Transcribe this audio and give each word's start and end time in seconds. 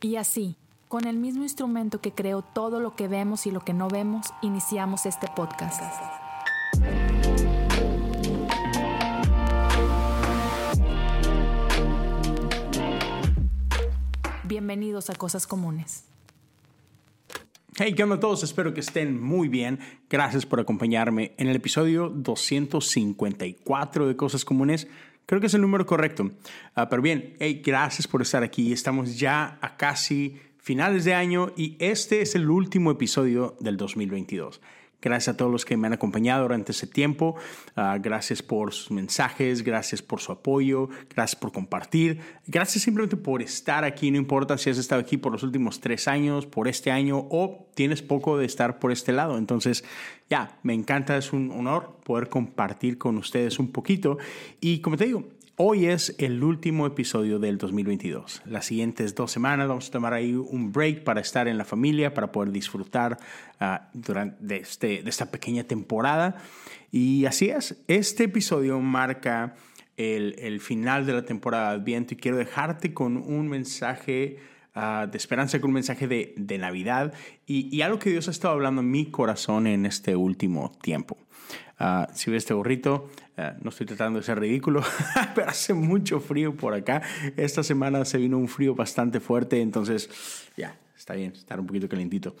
Y 0.00 0.14
así, 0.14 0.54
con 0.86 1.08
el 1.08 1.16
mismo 1.16 1.42
instrumento 1.42 2.00
que 2.00 2.12
creó 2.12 2.42
todo 2.42 2.78
lo 2.78 2.94
que 2.94 3.08
vemos 3.08 3.48
y 3.48 3.50
lo 3.50 3.64
que 3.64 3.72
no 3.72 3.88
vemos, 3.88 4.28
iniciamos 4.42 5.06
este 5.06 5.26
podcast. 5.34 5.82
Bienvenidos 14.44 15.10
a 15.10 15.16
Cosas 15.16 15.48
Comunes. 15.48 16.04
Hey, 17.76 17.94
¿qué 17.96 18.04
onda 18.04 18.16
a 18.16 18.20
todos? 18.20 18.44
Espero 18.44 18.72
que 18.72 18.80
estén 18.80 19.20
muy 19.20 19.48
bien. 19.48 19.80
Gracias 20.08 20.46
por 20.46 20.60
acompañarme 20.60 21.34
en 21.38 21.48
el 21.48 21.56
episodio 21.56 22.08
254 22.08 24.06
de 24.06 24.16
Cosas 24.16 24.44
Comunes. 24.44 24.86
Creo 25.28 25.42
que 25.42 25.48
es 25.48 25.52
el 25.52 25.60
número 25.60 25.84
correcto. 25.84 26.30
Ah, 26.74 26.88
pero 26.88 27.02
bien, 27.02 27.34
hey, 27.38 27.60
gracias 27.62 28.08
por 28.08 28.22
estar 28.22 28.42
aquí. 28.42 28.72
Estamos 28.72 29.18
ya 29.18 29.58
a 29.60 29.76
casi 29.76 30.40
finales 30.56 31.04
de 31.04 31.12
año 31.12 31.52
y 31.54 31.76
este 31.80 32.22
es 32.22 32.34
el 32.34 32.48
último 32.48 32.90
episodio 32.90 33.54
del 33.60 33.76
2022. 33.76 34.62
Gracias 35.00 35.34
a 35.34 35.36
todos 35.36 35.50
los 35.50 35.64
que 35.64 35.76
me 35.76 35.86
han 35.86 35.92
acompañado 35.92 36.42
durante 36.42 36.72
ese 36.72 36.86
tiempo. 36.86 37.36
Ah, 37.76 37.98
gracias 38.00 38.42
por 38.42 38.72
sus 38.72 38.90
mensajes, 38.90 39.62
gracias 39.62 40.02
por 40.02 40.20
su 40.20 40.32
apoyo, 40.32 40.88
gracias 41.14 41.36
por 41.36 41.52
compartir. 41.52 42.20
Gracias 42.46 42.82
simplemente 42.82 43.16
por 43.16 43.40
estar 43.40 43.84
aquí. 43.84 44.10
No 44.10 44.16
importa 44.16 44.58
si 44.58 44.70
has 44.70 44.78
estado 44.78 45.00
aquí 45.00 45.16
por 45.16 45.32
los 45.32 45.42
últimos 45.44 45.80
tres 45.80 46.08
años, 46.08 46.46
por 46.46 46.66
este 46.66 46.90
año 46.90 47.28
o 47.30 47.68
tienes 47.74 48.02
poco 48.02 48.36
de 48.38 48.46
estar 48.46 48.80
por 48.80 48.90
este 48.90 49.12
lado. 49.12 49.38
Entonces, 49.38 49.84
ya, 50.28 50.58
me 50.62 50.74
encanta, 50.74 51.16
es 51.16 51.32
un 51.32 51.52
honor 51.52 51.98
poder 52.04 52.28
compartir 52.28 52.98
con 52.98 53.18
ustedes 53.18 53.58
un 53.58 53.70
poquito. 53.70 54.18
Y 54.60 54.80
como 54.80 54.96
te 54.96 55.06
digo, 55.06 55.28
Hoy 55.60 55.86
es 55.86 56.14
el 56.18 56.44
último 56.44 56.86
episodio 56.86 57.40
del 57.40 57.58
2022. 57.58 58.42
Las 58.46 58.66
siguientes 58.66 59.16
dos 59.16 59.32
semanas 59.32 59.66
vamos 59.66 59.88
a 59.88 59.90
tomar 59.90 60.14
ahí 60.14 60.32
un 60.32 60.70
break 60.70 61.02
para 61.02 61.20
estar 61.20 61.48
en 61.48 61.58
la 61.58 61.64
familia, 61.64 62.14
para 62.14 62.30
poder 62.30 62.52
disfrutar 62.52 63.18
ah, 63.58 63.90
durante 63.92 64.36
de, 64.38 64.58
este, 64.58 65.02
de 65.02 65.10
esta 65.10 65.32
pequeña 65.32 65.64
temporada. 65.64 66.36
Y 66.92 67.24
así 67.24 67.50
es, 67.50 67.82
este 67.88 68.22
episodio 68.22 68.78
marca 68.78 69.56
el, 69.96 70.60
final 70.60 71.04
de 71.06 71.14
la 71.14 71.24
temporada 71.24 71.70
de 71.70 71.80
Adviento 71.80 72.14
y 72.14 72.18
quiero 72.18 72.36
dejarte 72.36 72.94
con 72.94 73.16
un 73.16 73.48
mensaje 73.48 74.38
ah, 74.76 75.08
de 75.10 75.18
esperanza, 75.18 75.60
con 75.60 75.70
un 75.70 75.74
mensaje 75.74 76.06
de, 76.06 76.34
de 76.36 76.58
Navidad 76.58 77.12
y, 77.46 77.76
y, 77.76 77.82
algo 77.82 77.98
que 77.98 78.10
Dios 78.10 78.28
ha 78.28 78.30
estado 78.30 78.54
hablando 78.54 78.80
en 78.80 78.92
mi 78.92 79.10
corazón 79.10 79.66
en 79.66 79.86
este 79.86 80.14
último 80.14 80.70
tiempo. 80.80 81.18
Uh, 81.80 82.06
si 82.12 82.30
ves 82.30 82.42
este 82.42 82.54
gorrito, 82.54 83.08
uh, 83.36 83.62
no 83.62 83.70
estoy 83.70 83.86
tratando 83.86 84.18
de 84.18 84.24
ser 84.24 84.40
ridículo, 84.40 84.82
pero 85.34 85.48
hace 85.48 85.74
mucho 85.74 86.18
frío 86.18 86.56
por 86.56 86.74
acá. 86.74 87.02
Esta 87.36 87.62
semana 87.62 88.04
se 88.04 88.18
vino 88.18 88.36
un 88.36 88.48
frío 88.48 88.74
bastante 88.74 89.20
fuerte, 89.20 89.60
entonces 89.60 90.10
ya, 90.56 90.76
está 90.96 91.14
bien, 91.14 91.32
estar 91.32 91.60
un 91.60 91.66
poquito 91.66 91.88
calentito. 91.88 92.34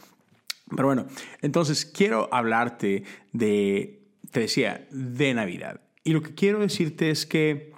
Pero 0.70 0.88
bueno, 0.88 1.06
entonces 1.40 1.86
quiero 1.86 2.28
hablarte 2.32 3.04
de, 3.32 4.02
te 4.30 4.40
decía, 4.40 4.86
de 4.90 5.34
Navidad. 5.34 5.80
Y 6.02 6.12
lo 6.12 6.22
que 6.22 6.34
quiero 6.34 6.58
decirte 6.58 7.10
es 7.10 7.24
que... 7.24 7.72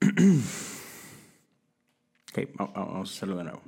ok, 2.30 2.48
vamos 2.54 3.10
a 3.10 3.14
hacerlo 3.16 3.36
de 3.36 3.44
nuevo. 3.44 3.62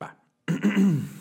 Va. 0.00 0.16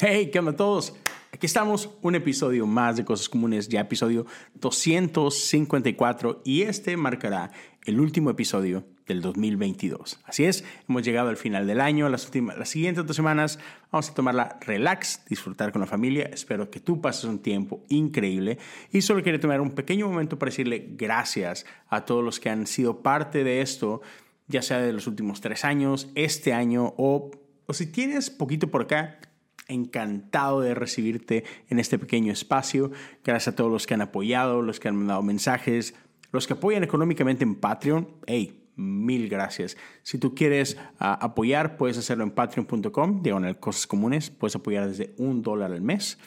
Hey, 0.00 0.30
¿qué 0.32 0.38
onda 0.38 0.52
a 0.52 0.56
todos? 0.56 0.94
Aquí 1.32 1.46
estamos, 1.46 1.90
un 2.02 2.14
episodio 2.14 2.68
más 2.68 2.96
de 2.96 3.04
Cosas 3.04 3.28
Comunes, 3.28 3.68
ya 3.68 3.80
episodio 3.80 4.26
254 4.54 6.42
y 6.44 6.62
este 6.62 6.96
marcará 6.96 7.50
el 7.84 7.98
último 7.98 8.30
episodio 8.30 8.84
del 9.08 9.20
2022. 9.20 10.20
Así 10.24 10.44
es, 10.44 10.64
hemos 10.88 11.02
llegado 11.02 11.30
al 11.30 11.36
final 11.36 11.66
del 11.66 11.80
año, 11.80 12.08
las, 12.08 12.26
últimas, 12.26 12.56
las 12.56 12.68
siguientes 12.68 13.04
dos 13.06 13.16
semanas 13.16 13.58
vamos 13.90 14.08
a 14.08 14.14
tomarla 14.14 14.60
relax, 14.60 15.24
disfrutar 15.28 15.72
con 15.72 15.80
la 15.80 15.88
familia, 15.88 16.30
espero 16.32 16.70
que 16.70 16.78
tú 16.78 17.00
pases 17.00 17.24
un 17.24 17.40
tiempo 17.40 17.82
increíble 17.88 18.58
y 18.92 19.00
solo 19.00 19.24
quiero 19.24 19.40
tomar 19.40 19.60
un 19.60 19.72
pequeño 19.72 20.06
momento 20.06 20.38
para 20.38 20.50
decirle 20.50 20.90
gracias 20.92 21.66
a 21.88 22.04
todos 22.04 22.22
los 22.22 22.38
que 22.38 22.50
han 22.50 22.68
sido 22.68 23.02
parte 23.02 23.42
de 23.42 23.62
esto, 23.62 24.00
ya 24.46 24.62
sea 24.62 24.78
de 24.78 24.92
los 24.92 25.08
últimos 25.08 25.40
tres 25.40 25.64
años, 25.64 26.08
este 26.14 26.52
año 26.52 26.94
o, 26.96 27.32
o 27.66 27.72
si 27.72 27.86
tienes 27.88 28.30
poquito 28.30 28.70
por 28.70 28.82
acá, 28.82 29.18
encantado 29.68 30.60
de 30.60 30.74
recibirte 30.74 31.44
en 31.68 31.78
este 31.78 31.98
pequeño 31.98 32.32
espacio. 32.32 32.90
Gracias 33.24 33.54
a 33.54 33.56
todos 33.56 33.70
los 33.70 33.86
que 33.86 33.94
han 33.94 34.00
apoyado, 34.00 34.62
los 34.62 34.80
que 34.80 34.88
han 34.88 34.96
mandado 34.96 35.22
mensajes, 35.22 35.94
los 36.32 36.46
que 36.46 36.54
apoyan 36.54 36.82
económicamente 36.82 37.44
en 37.44 37.54
Patreon. 37.54 38.08
Hey, 38.26 38.64
mil 38.78 39.28
gracias. 39.28 39.76
Si 40.02 40.18
tú 40.18 40.34
quieres 40.34 40.76
uh, 41.00 41.18
apoyar, 41.20 41.76
puedes 41.76 41.98
hacerlo 41.98 42.24
en 42.24 42.30
patreon.com, 42.30 43.22
diagonal 43.22 43.58
cosas 43.58 43.86
comunes. 43.86 44.30
Puedes 44.30 44.54
apoyar 44.56 44.88
desde 44.88 45.14
un 45.18 45.42
dólar 45.42 45.72
al 45.72 45.80
mes. 45.80 46.18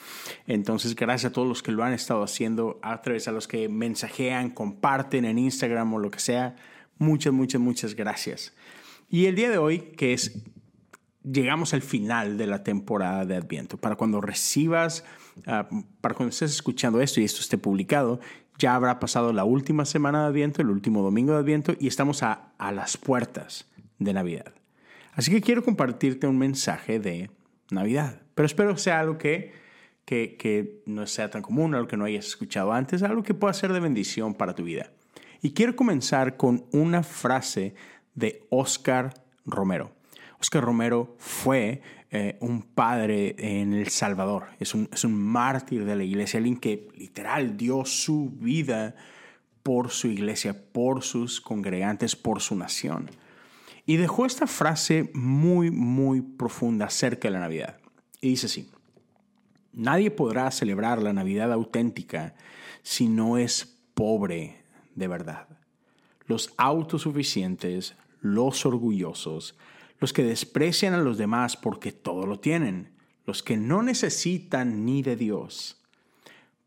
Entonces, 0.48 0.96
gracias 0.96 1.32
a 1.32 1.34
todos 1.34 1.48
los 1.48 1.64
que 1.64 1.72
lo 1.72 1.84
han 1.84 1.94
estado 1.94 2.24
haciendo, 2.24 2.80
a 2.84 3.02
través 3.02 3.28
a 3.28 3.32
los 3.32 3.48
que 3.48 3.70
mensajean, 3.70 4.50
comparten 4.50 5.26
en 5.26 5.40
Instagram 5.40 5.94
o 5.94 6.00
lo 6.00 6.12
que 6.12 6.20
sea. 6.20 6.56
Muchas, 6.98 7.34
muchas, 7.34 7.62
muchas 7.62 7.96
gracias. 7.96 8.54
Y 9.10 9.26
el 9.26 9.36
día 9.36 9.50
de 9.50 9.58
hoy, 9.58 9.80
que 9.80 10.14
es 10.14 10.42
llegamos 11.24 11.74
al 11.74 11.82
final 11.82 12.38
de 12.38 12.48
la 12.48 12.64
temporada 12.64 13.26
de 13.26 13.36
Adviento. 13.36 13.78
Para 13.78 13.96
cuando 13.96 14.22
recibas, 14.22 15.04
uh, 15.48 15.84
para 16.02 16.16
cuando 16.16 16.30
estés 16.30 16.52
escuchando 16.52 17.02
esto 17.02 17.22
y 17.22 17.24
esto 17.24 17.42
esté 17.42 17.58
publicado, 17.58 18.20
ya 18.58 18.76
habrá 18.76 19.00
pasado 19.00 19.34
la 19.34 19.44
última 19.44 19.86
semana 19.86 20.22
de 20.22 20.28
Adviento, 20.28 20.62
el 20.62 20.70
último 20.70 21.02
domingo 21.02 21.34
de 21.34 21.40
Adviento, 21.40 21.74
y 21.80 21.88
estamos 21.88 22.24
a, 22.24 22.54
a 22.58 22.72
las 22.72 22.98
puertas 22.98 23.70
de 23.98 24.14
Navidad. 24.14 24.54
Así 25.14 25.32
que 25.32 25.42
quiero 25.42 25.64
compartirte 25.64 26.28
un 26.28 26.38
mensaje 26.38 27.00
de 27.00 27.32
Navidad, 27.70 28.22
pero 28.36 28.46
espero 28.46 28.78
sea 28.78 29.00
algo 29.00 29.18
que, 29.18 29.54
que, 30.06 30.36
que 30.38 30.84
no 30.86 31.06
sea 31.08 31.30
tan 31.30 31.42
común, 31.42 31.76
algo 31.76 31.88
que 31.88 31.98
no 31.98 32.06
hayas 32.06 32.28
escuchado 32.28 32.72
antes, 32.72 33.04
algo 33.04 33.24
que 33.24 33.34
pueda 33.34 33.54
ser 33.54 33.74
de 33.74 33.80
bendición 33.80 34.34
para 34.34 34.56
tu 34.56 34.64
vida. 34.64 34.92
Y 35.42 35.54
quiero 35.54 35.76
comenzar 35.76 36.38
con 36.38 36.66
una 36.72 37.04
frase 37.04 37.74
de 38.14 38.46
Oscar 38.50 39.14
Romero. 39.46 39.92
Oscar 40.42 40.64
Romero 40.64 41.16
fue 41.20 41.84
eh, 42.10 42.36
un 42.42 42.64
padre 42.64 43.36
en 43.38 43.74
El 43.74 43.90
Salvador, 43.90 44.48
es 44.60 44.74
un, 44.74 44.90
es 44.92 45.04
un 45.04 45.14
mártir 45.14 45.86
de 45.86 45.96
la 45.96 46.04
iglesia, 46.04 46.40
alguien 46.40 46.58
que 46.58 46.90
literal 46.96 47.56
dio 47.56 47.86
su 47.86 48.32
vida 48.32 48.96
por 49.62 49.92
su 49.92 50.08
iglesia, 50.08 50.60
por 50.74 51.04
sus 51.04 51.40
congregantes, 51.42 52.16
por 52.16 52.42
su 52.42 52.56
nación. 52.56 53.12
Y 53.86 53.98
dejó 53.98 54.26
esta 54.26 54.48
frase 54.48 55.12
muy, 55.14 55.70
muy 55.70 56.22
profunda 56.22 56.88
acerca 56.88 57.28
de 57.28 57.34
la 57.34 57.40
Navidad. 57.40 57.78
Y 58.20 58.30
dice 58.30 58.48
así, 58.48 58.72
nadie 59.74 60.10
podrá 60.10 60.50
celebrar 60.50 61.04
la 61.04 61.14
Navidad 61.14 61.54
auténtica 61.54 62.34
si 62.82 63.08
no 63.08 63.38
es 63.38 63.78
pobre 63.94 64.64
de 64.96 65.08
verdad. 65.08 65.48
Los 66.26 66.52
autosuficientes, 66.58 67.96
los 68.22 68.66
orgullosos, 68.66 69.56
los 70.02 70.14
que 70.14 70.24
desprecian 70.24 70.96
a 70.96 70.98
los 70.98 71.20
demás 71.20 71.56
porque 71.56 71.92
todo 71.92 72.26
lo 72.26 72.40
tienen, 72.40 72.90
los 73.26 73.44
que 73.44 73.56
no 73.56 73.84
necesitan 73.84 74.84
ni 74.84 75.04
de 75.04 75.16
Dios. 75.16 75.80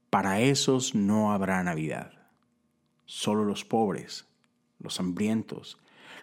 Para 0.09 0.41
esos 0.41 0.95
no 0.95 1.33
habrá 1.33 1.63
Navidad. 1.65 2.13
Solo 3.07 3.45
los 3.45 3.65
pobres, 3.65 4.25
los 4.79 5.01
hambrientos, 5.01 5.79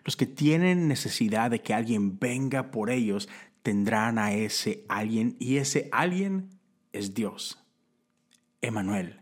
los 0.06 0.16
que 0.16 0.26
tienen 0.26 0.88
necesidad 0.88 1.52
de 1.52 1.62
que 1.62 1.74
alguien 1.74 2.18
venga 2.18 2.72
por 2.72 2.90
ellos, 2.90 3.28
tendrán 3.62 4.18
a 4.18 4.34
ese 4.34 4.86
alguien 4.88 5.36
y 5.38 5.57
ese 5.57 5.90
alguien 5.92 6.50
es 6.94 7.14
Dios. 7.14 7.60
Emanuel, 8.62 9.19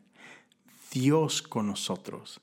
Dios 0.91 1.41
con 1.41 1.65
nosotros. 1.65 2.39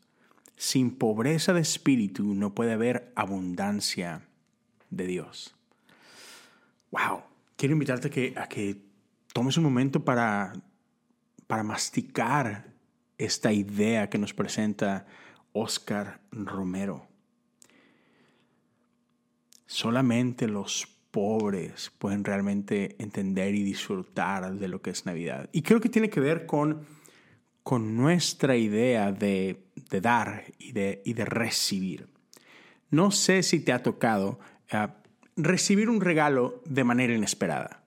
Sin 0.56 0.90
pobreza 0.90 1.52
de 1.52 1.60
espíritu 1.60 2.34
no 2.34 2.52
puede 2.52 2.72
haber 2.72 3.12
abundancia 3.14 4.26
de 4.90 5.06
Dios. 5.06 5.54
Wow, 6.90 7.22
quiero 7.56 7.72
invitarte 7.72 8.34
a 8.36 8.48
que, 8.48 8.86
tomes 9.32 9.58
un 9.58 9.64
momento 9.64 10.02
para, 10.02 10.54
para 11.46 11.62
masticar 11.62 12.72
esta 13.18 13.52
idea 13.52 14.08
que 14.08 14.18
nos 14.18 14.32
presenta 14.32 15.06
Oscar 15.52 16.20
Romero. 16.30 17.06
Solamente 19.66 20.48
los 20.48 20.86
pobres 21.10 21.90
pueden 21.98 22.24
realmente 22.24 22.96
entender 22.98 23.54
y 23.54 23.62
disfrutar 23.62 24.54
de 24.54 24.68
lo 24.68 24.80
que 24.80 24.90
es 24.90 25.06
Navidad. 25.06 25.48
Y 25.52 25.62
creo 25.62 25.80
que 25.80 25.88
tiene 25.88 26.08
que 26.08 26.20
ver 26.20 26.46
con, 26.46 26.86
con 27.62 27.96
nuestra 27.96 28.56
idea 28.56 29.12
de, 29.12 29.64
de 29.90 30.00
dar 30.00 30.44
y 30.58 30.72
de, 30.72 31.02
y 31.04 31.14
de 31.14 31.24
recibir. 31.24 32.08
No 32.90 33.10
sé 33.10 33.42
si 33.42 33.60
te 33.60 33.72
ha 33.72 33.82
tocado 33.82 34.38
recibir 35.36 35.88
un 35.88 36.00
regalo 36.00 36.62
de 36.64 36.84
manera 36.84 37.14
inesperada. 37.14 37.82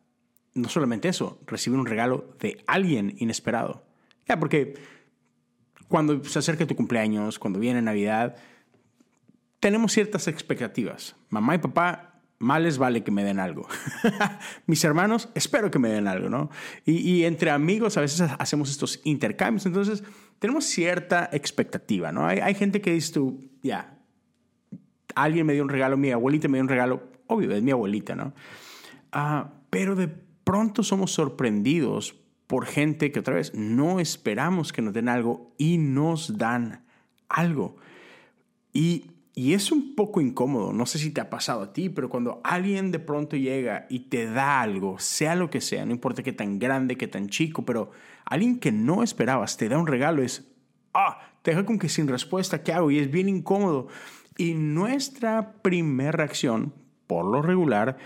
no 0.54 0.68
solamente 0.68 1.08
eso, 1.08 1.40
recibir 1.46 1.80
un 1.80 1.86
regalo 1.86 2.36
de 2.40 2.64
alguien 2.68 3.16
inesperado. 3.20 3.86
Ya, 4.28 4.40
porque 4.40 4.74
cuando 5.88 6.24
se 6.24 6.40
acerca 6.40 6.66
tu 6.66 6.76
cumpleaños, 6.76 7.40
cuando 7.40 7.60
viene 7.60 7.82
Navidad, 7.82 8.36
tenemos 9.60 9.94
ciertas 9.94 10.28
expectativas. 10.28 11.16
Mamá 11.30 11.56
y 11.56 11.58
papá, 11.60 12.22
más 12.40 12.62
les 12.62 12.78
vale 12.78 13.04
que 13.04 13.12
me 13.12 13.24
den 13.24 13.40
algo. 13.40 13.68
Mis 14.66 14.84
hermanos, 14.84 15.30
espero 15.36 15.70
que 15.70 15.80
me 15.80 15.90
den 15.90 16.08
algo, 16.08 16.30
¿no? 16.30 16.50
Y, 16.86 17.24
entre 17.24 17.52
amigos 17.52 17.98
a 17.98 18.02
veces 18.02 18.22
hacemos 18.40 18.70
estos 18.70 19.02
intercambios, 19.04 19.66
entonces 19.66 20.04
tenemos 20.40 20.66
cierta 20.66 21.30
expectativa, 21.34 22.12
¿no? 22.12 22.26
Hay, 22.26 22.40
hay 22.40 22.56
gente 22.56 22.82
que 22.82 22.92
dice 22.92 23.14
tú, 23.14 23.50
ya, 23.62 23.99
alguien 25.16 25.46
me 25.46 25.54
dio 25.54 25.64
un 25.64 25.70
regalo, 25.70 25.98
mi 25.98 26.12
abuelita 26.12 26.48
me 26.48 26.58
dio 26.58 26.64
un 26.64 26.70
regalo, 26.70 27.04
obvio, 27.28 27.52
es 27.52 27.62
mi 27.62 27.72
abuelita, 27.72 28.16
¿no? 28.16 28.34
Ah, 29.12 29.52
pero 29.70 29.96
de 29.96 30.08
pronto 30.08 30.84
somos 30.84 31.12
sorprendidos 31.12 32.16
por 32.48 32.66
gente 32.66 33.12
que 33.12 33.20
otra 33.20 33.36
vez 33.36 33.54
no 33.54 34.00
esperamos 34.00 34.74
que 34.74 34.82
nos 34.82 34.94
den 34.94 35.10
algo 35.10 35.54
y 35.58 35.78
nos 35.78 36.38
dan 36.38 36.84
algo. 37.28 37.78
Y, 38.74 39.12
y 39.36 39.54
es 39.54 39.72
un 39.72 39.96
poco 39.96 40.22
incómodo, 40.22 40.74
no 40.74 40.86
sé 40.86 40.98
si 40.98 41.12
te 41.12 41.22
ha 41.22 41.30
pasado 41.30 41.62
a 41.62 41.74
ti, 41.74 41.90
pero 41.90 42.10
cuando 42.10 42.42
alguien 42.44 42.92
de 42.92 43.00
pronto 43.00 43.38
llega 43.38 43.86
y 43.90 44.00
te 44.10 44.26
da 44.26 44.62
algo, 44.62 44.98
sea 45.00 45.36
lo 45.36 45.50
que 45.50 45.62
sea, 45.62 45.86
no 45.86 45.92
importa 45.92 46.24
qué 46.24 46.34
tan 46.34 46.58
grande, 46.60 46.98
qué 46.98 47.08
tan 47.08 47.30
chico, 47.30 47.66
pero 47.66 47.92
alguien 48.26 48.60
que 48.60 48.72
no 48.72 49.04
esperabas 49.04 49.58
te 49.58 49.70
da 49.70 49.78
un 49.78 49.88
regalo, 49.88 50.24
es, 50.24 50.52
ah, 50.94 51.20
te 51.42 51.52
deja 51.52 51.66
como 51.66 51.80
que 51.80 51.90
sin 51.90 52.08
respuesta, 52.08 52.64
¿qué 52.64 52.74
hago? 52.74 52.92
Y 52.92 53.00
es 53.00 53.12
bien 53.12 53.30
incómodo. 53.30 53.88
Y 54.40 54.54
nuestra 54.54 55.52
primera 55.62 56.14
reacción, 56.14 56.74
por 57.08 57.26
lo 57.26 57.42
regular, 57.42 57.98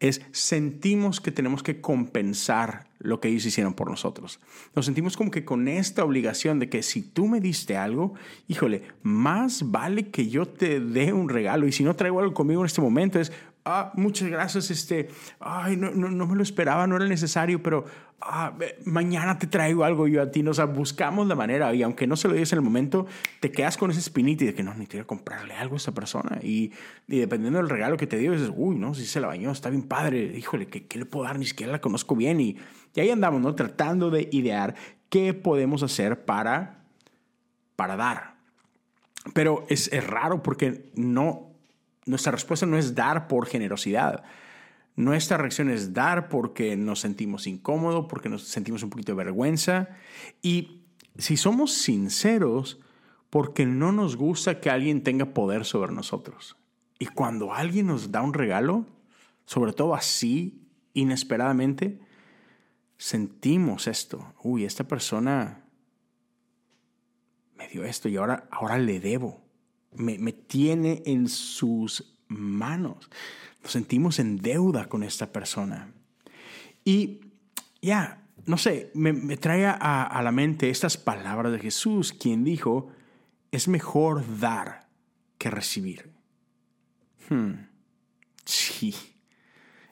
es 0.00 0.22
sentimos 0.32 1.20
que 1.20 1.30
tenemos 1.30 1.62
que 1.62 1.82
compensar 1.82 2.86
lo 3.00 3.20
que 3.20 3.28
ellos 3.28 3.44
hicieron 3.44 3.74
por 3.74 3.90
nosotros. 3.90 4.40
Nos 4.74 4.86
sentimos 4.86 5.14
como 5.14 5.30
que 5.30 5.44
con 5.44 5.68
esta 5.68 6.02
obligación 6.02 6.58
de 6.58 6.70
que 6.70 6.82
si 6.82 7.02
tú 7.02 7.28
me 7.28 7.38
diste 7.38 7.76
algo, 7.76 8.14
híjole, 8.48 8.84
más 9.02 9.70
vale 9.70 10.08
que 10.08 10.28
yo 10.28 10.48
te 10.48 10.80
dé 10.80 11.12
un 11.12 11.28
regalo 11.28 11.66
y 11.66 11.72
si 11.72 11.84
no 11.84 11.94
traigo 11.96 12.18
algo 12.18 12.32
conmigo 12.32 12.62
en 12.62 12.66
este 12.66 12.80
momento 12.80 13.20
es, 13.20 13.30
ah, 13.64 13.92
muchas 13.94 14.28
gracias, 14.28 14.70
este, 14.70 15.08
ay, 15.40 15.76
no, 15.76 15.90
no, 15.90 16.10
no 16.10 16.26
me 16.26 16.36
lo 16.36 16.42
esperaba, 16.42 16.86
no 16.86 16.96
era 16.96 17.06
necesario, 17.06 17.62
pero 17.62 17.84
ah, 18.20 18.52
mañana 18.84 19.38
te 19.38 19.46
traigo 19.46 19.84
algo 19.84 20.06
yo 20.06 20.22
a 20.22 20.30
ti. 20.30 20.46
O 20.46 20.54
sea, 20.54 20.66
buscamos 20.66 21.26
la 21.26 21.34
manera 21.34 21.74
y 21.74 21.82
aunque 21.82 22.06
no 22.06 22.16
se 22.16 22.28
lo 22.28 22.34
digas 22.34 22.52
en 22.52 22.58
el 22.58 22.64
momento, 22.64 23.06
te 23.40 23.50
quedas 23.50 23.76
con 23.76 23.90
ese 23.90 24.00
espinito 24.00 24.44
y 24.44 24.48
de 24.48 24.54
que 24.54 24.62
no, 24.62 24.74
quiero 24.88 25.06
comprarle 25.06 25.54
algo 25.54 25.74
a 25.74 25.78
esa 25.78 25.92
persona. 25.92 26.38
Y, 26.42 26.72
y, 27.08 27.18
dependiendo 27.18 27.58
del 27.58 27.68
regalo 27.68 27.96
que 27.96 28.06
te 28.06 28.18
dio, 28.18 28.32
dices, 28.32 28.52
uy, 28.54 28.76
no, 28.76 28.94
si 28.94 29.06
se 29.06 29.20
la 29.20 29.28
bañó, 29.28 29.50
está 29.50 29.70
bien 29.70 29.84
padre, 29.84 30.32
híjole, 30.36 30.66
¿qué, 30.66 30.86
qué 30.86 30.98
le 30.98 31.06
puedo 31.06 31.24
dar? 31.24 31.38
Ni 31.38 31.46
siquiera 31.46 31.72
la 31.72 31.80
conozco 31.80 32.14
bien. 32.14 32.40
Y, 32.40 32.58
y 32.94 33.00
ahí 33.00 33.10
andamos, 33.10 33.40
¿no? 33.40 33.54
Tratando 33.54 34.10
de 34.10 34.28
idear 34.30 34.74
qué 35.08 35.32
podemos 35.32 35.82
hacer 35.82 36.24
para, 36.24 36.84
para 37.76 37.96
dar. 37.96 38.34
Pero 39.32 39.64
es, 39.70 39.90
es 39.90 40.06
raro 40.06 40.42
porque 40.42 40.90
no 40.94 41.53
nuestra 42.06 42.32
respuesta 42.32 42.66
no 42.66 42.76
es 42.76 42.94
dar 42.94 43.28
por 43.28 43.46
generosidad. 43.46 44.24
Nuestra 44.96 45.36
reacción 45.36 45.70
es 45.70 45.92
dar 45.92 46.28
porque 46.28 46.76
nos 46.76 47.00
sentimos 47.00 47.46
incómodos, 47.46 48.06
porque 48.08 48.28
nos 48.28 48.44
sentimos 48.44 48.82
un 48.82 48.90
poquito 48.90 49.12
de 49.12 49.24
vergüenza. 49.24 49.88
Y 50.40 50.82
si 51.18 51.36
somos 51.36 51.72
sinceros, 51.72 52.80
porque 53.30 53.66
no 53.66 53.90
nos 53.90 54.16
gusta 54.16 54.60
que 54.60 54.70
alguien 54.70 55.02
tenga 55.02 55.34
poder 55.34 55.64
sobre 55.64 55.92
nosotros. 55.92 56.56
Y 56.98 57.06
cuando 57.06 57.52
alguien 57.52 57.88
nos 57.88 58.12
da 58.12 58.22
un 58.22 58.34
regalo, 58.34 58.86
sobre 59.46 59.72
todo 59.72 59.94
así, 59.94 60.62
inesperadamente, 60.92 61.98
sentimos 62.96 63.88
esto. 63.88 64.32
Uy, 64.42 64.64
esta 64.64 64.84
persona 64.84 65.64
me 67.56 67.68
dio 67.68 67.84
esto 67.84 68.08
y 68.08 68.16
ahora, 68.16 68.46
ahora 68.50 68.78
le 68.78 69.00
debo 69.00 69.43
me, 69.96 70.32
tiene 70.32 71.02
en 71.06 71.28
sus 71.28 72.16
manos. 72.28 73.10
Nos 73.62 73.72
sentimos 73.72 74.18
en 74.18 74.38
deuda 74.38 74.88
con 74.88 75.02
esta 75.02 75.32
persona. 75.32 75.92
Y 76.84 77.20
ya, 77.80 78.26
no 78.46 78.58
sé, 78.58 78.90
me, 78.94 79.36
trae 79.36 79.66
a, 79.66 80.20
la 80.22 80.32
mente 80.32 80.70
estas 80.70 80.96
palabras 80.96 81.52
de 81.52 81.58
Jesús, 81.58 82.12
quien 82.12 82.44
dijo, 82.44 82.90
es 83.50 83.68
mejor 83.68 84.24
dar 84.38 84.88
que 85.38 85.50
recibir. 85.50 86.10
Hmm, 87.30 87.66
sí, 88.44 88.94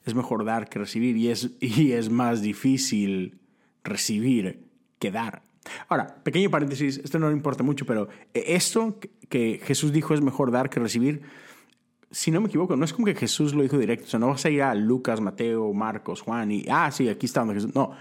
es 0.05 0.15
mejor 0.15 0.45
dar 0.45 0.69
que 0.69 0.79
recibir 0.79 1.17
y 1.17 1.29
es, 1.29 1.51
y 1.61 1.93
es 1.93 2.11
más 2.11 2.43
difícil 2.43 3.41
recibir 3.85 4.69
que 4.99 5.11
dar. 5.11 5.43
Ahora, 5.89 6.17
pequeño 6.23 6.51
paréntesis, 6.51 6.99
esto 6.99 7.19
no 7.19 7.31
importa 7.31 7.63
mucho, 7.63 7.87
pero 7.87 8.09
eh, 8.35 8.45
esto 8.49 8.99
que 9.29 9.61
Jesús 9.65 9.93
dijo 9.93 10.15
es 10.15 10.21
mejor 10.21 10.51
dar 10.51 10.71
que 10.71 10.81
recibir, 10.81 11.23
si 12.11 12.31
no 12.31 12.41
me 12.41 12.49
equivoco, 12.49 12.77
no 12.77 12.85
es 12.85 12.93
como 12.93 13.07
que 13.07 13.15
Jesús 13.15 13.55
lo 13.55 13.63
dijo 13.63 13.79
directo, 13.79 14.07
o 14.07 14.09
sea, 14.09 14.21
no 14.21 14.29
vas 14.29 14.45
a 14.45 14.51
ir 14.51 14.63
a 14.63 14.75
Lucas, 14.75 15.21
Mateo, 15.21 15.73
Marcos, 15.73 16.21
Juan 16.21 16.53
y, 16.53 16.65
ah, 16.71 16.91
sí, 16.91 17.09
aquí 17.09 17.27
está 17.27 17.41
donde 17.41 17.55
Jesús. 17.55 17.75
No, 17.75 17.93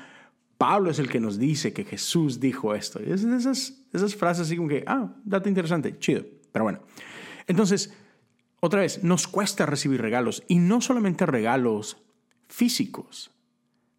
Pablo 0.58 0.92
es 0.92 1.00
el 1.00 1.10
que 1.10 1.20
nos 1.20 1.40
dice 1.40 1.74
que 1.74 1.86
Jesús 1.86 2.40
dijo 2.40 2.76
esto. 2.76 3.00
esas, 3.00 3.82
esas 3.92 4.16
frases 4.16 4.48
así 4.48 4.58
como 4.58 4.68
que, 4.68 4.84
ah, 4.86 5.16
dato 5.24 5.50
interesante, 5.50 5.98
chido. 5.98 6.24
Pero 6.52 6.64
bueno, 6.64 6.82
entonces, 7.48 7.94
otra 8.60 8.82
vez, 8.82 9.04
nos 9.04 9.28
cuesta 9.28 9.66
recibir 9.66 10.02
regalos 10.02 10.44
y 10.48 10.60
no 10.60 10.82
solamente 10.82 11.26
regalos 11.26 11.98
físicos, 12.48 13.32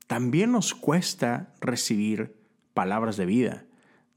también 0.07 0.53
nos 0.53 0.75
cuesta 0.75 1.55
recibir 1.61 2.37
palabras 2.75 3.17
de 3.17 3.27
vida. 3.27 3.65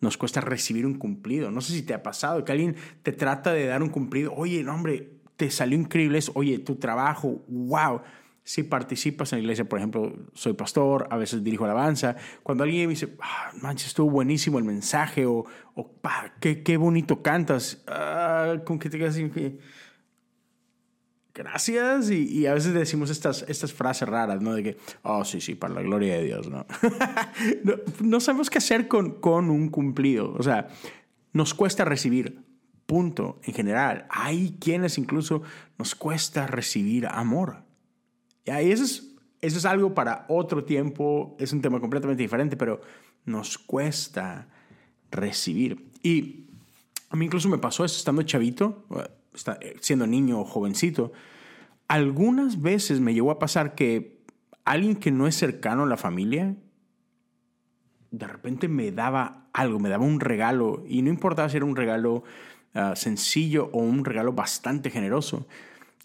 Nos 0.01 0.17
cuesta 0.17 0.41
recibir 0.41 0.85
un 0.85 0.95
cumplido. 0.95 1.51
No 1.51 1.61
sé 1.61 1.73
si 1.73 1.83
te 1.83 1.93
ha 1.93 2.03
pasado 2.03 2.43
que 2.43 2.51
alguien 2.51 2.75
te 3.03 3.11
trata 3.11 3.53
de 3.53 3.65
dar 3.65 3.81
un 3.81 3.89
cumplido. 3.89 4.33
Oye, 4.33 4.63
no, 4.63 4.73
hombre, 4.73 5.11
te 5.37 5.49
salió 5.51 5.77
increíble. 5.77 6.19
Oye, 6.33 6.59
tu 6.59 6.75
trabajo, 6.75 7.43
wow. 7.47 8.01
Si 8.43 8.61
participas 8.61 9.33
en 9.33 9.39
la 9.39 9.43
iglesia, 9.43 9.65
por 9.65 9.79
ejemplo, 9.79 10.13
soy 10.33 10.53
pastor, 10.53 11.07
a 11.09 11.17
veces 11.17 11.43
dirijo 11.43 11.65
alabanza. 11.65 12.15
Cuando 12.43 12.63
alguien 12.63 12.83
me 12.83 12.91
dice, 12.91 13.15
ah, 13.19 13.51
manches, 13.61 13.87
estuvo 13.87 14.11
buenísimo 14.11 14.59
el 14.59 14.65
mensaje, 14.65 15.25
o, 15.25 15.45
o 15.73 15.91
qué, 16.39 16.61
qué 16.61 16.77
bonito 16.77 17.23
cantas, 17.23 17.83
ah, 17.87 18.57
con 18.63 18.77
que 18.77 18.89
te 18.89 18.99
quedas 18.99 19.15
así, 19.15 19.31
gracias. 21.35 22.09
Y, 22.09 22.47
a 22.47 22.53
veces 22.53 22.73
decimos 22.73 23.11
estas, 23.11 23.45
estas 23.47 23.73
frases 23.73 24.07
raras, 24.07 24.41
¿no? 24.41 24.55
De 24.55 24.63
que, 24.63 24.77
oh, 25.03 25.23
sí, 25.23 25.41
sí, 25.41 25.53
para 25.53 25.75
la 25.75 25.81
gloria 25.81 26.15
de 26.15 26.23
Dios, 26.23 26.49
¿no? 26.49 26.65
no, 27.99 28.19
sabemos 28.19 28.49
qué 28.49 28.57
hacer 28.57 28.87
con, 28.87 29.19
con 29.19 29.51
un 29.51 29.69
cumplido. 29.69 30.33
O 30.33 30.41
sea, 30.41 30.69
nos 31.33 31.53
cuesta 31.53 31.85
recibir, 31.85 32.41
punto, 32.85 33.39
en 33.43 33.53
general. 33.53 34.07
Hay 34.09 34.57
quienes 34.59 34.97
incluso 34.97 35.43
nos 35.77 35.93
cuesta 35.93 36.47
recibir 36.47 37.05
amor. 37.05 37.57
Y 38.45 38.51
eso 38.51 38.83
es, 38.83 39.15
eso 39.41 39.57
es 39.57 39.65
algo 39.65 39.93
para 39.93 40.25
otro 40.29 40.63
tiempo, 40.63 41.35
es 41.39 41.51
un 41.51 41.61
tema 41.61 41.79
completamente 41.79 42.23
diferente, 42.23 42.55
pero 42.55 42.81
nos 43.25 43.57
cuesta 43.57 44.47
recibir. 45.11 45.91
Y 46.01 46.45
a 47.09 47.15
mí 47.15 47.25
incluso 47.25 47.49
me 47.49 47.57
pasó 47.57 47.83
eso 47.83 47.97
estando 47.97 48.23
chavito 48.23 48.85
eh, 49.61 49.75
siendo 49.79 50.07
niño 50.07 50.39
o 50.39 50.45
jovencito, 50.45 51.11
algunas 51.87 52.61
veces 52.61 52.99
me 52.99 53.13
llegó 53.13 53.31
a 53.31 53.39
pasar 53.39 53.75
que 53.75 54.23
alguien 54.63 54.95
que 54.95 55.11
no 55.11 55.27
es 55.27 55.35
cercano 55.35 55.83
a 55.83 55.87
la 55.87 55.97
familia, 55.97 56.55
de 58.11 58.27
repente 58.27 58.67
me 58.67 58.91
daba 58.91 59.47
algo, 59.53 59.79
me 59.79 59.89
daba 59.89 60.05
un 60.05 60.19
regalo, 60.19 60.83
y 60.87 61.01
no 61.01 61.09
importaba 61.09 61.49
si 61.49 61.57
era 61.57 61.65
un 61.65 61.75
regalo 61.75 62.23
ah, 62.73 62.95
sencillo 62.95 63.69
o 63.71 63.79
un 63.79 64.05
regalo 64.05 64.33
bastante 64.33 64.89
generoso, 64.89 65.47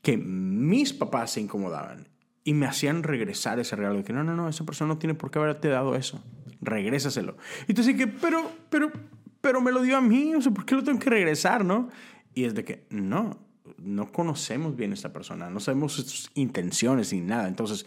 que 0.02 0.16
mis 0.16 0.92
papás 0.92 1.32
se 1.32 1.40
incomodaban 1.40 2.08
y 2.44 2.54
me 2.54 2.66
hacían 2.66 3.02
regresar 3.02 3.58
ese 3.58 3.76
regalo. 3.76 4.02
Que 4.04 4.12
no, 4.12 4.24
no, 4.24 4.34
no, 4.34 4.48
esa 4.48 4.64
persona 4.64 4.88
no 4.88 4.98
tiene 4.98 5.14
por 5.14 5.30
qué 5.30 5.38
haberte 5.38 5.68
dado 5.68 5.94
eso. 5.94 6.22
Regrésaselo. 6.60 7.36
Y 7.68 7.74
tú 7.74 7.82
que, 7.96 8.06
pero, 8.06 8.50
pero, 8.70 8.90
pero 9.40 9.60
me 9.60 9.72
lo 9.72 9.82
dio 9.82 9.96
a 9.96 10.00
mí, 10.00 10.34
o 10.34 10.40
sea, 10.40 10.52
¿por 10.52 10.64
qué 10.64 10.74
lo 10.74 10.82
tengo 10.82 10.98
que 10.98 11.10
regresar, 11.10 11.64
no? 11.64 11.88
Y 12.34 12.44
es 12.44 12.54
de 12.54 12.64
que, 12.64 12.86
no, 12.90 13.38
no 13.78 14.12
conocemos 14.12 14.76
bien 14.76 14.92
a 14.92 14.94
esta 14.94 15.12
persona, 15.12 15.50
no 15.50 15.60
sabemos 15.60 15.92
sus 15.92 16.30
intenciones 16.34 17.12
ni 17.12 17.20
nada. 17.20 17.48
Entonces, 17.48 17.86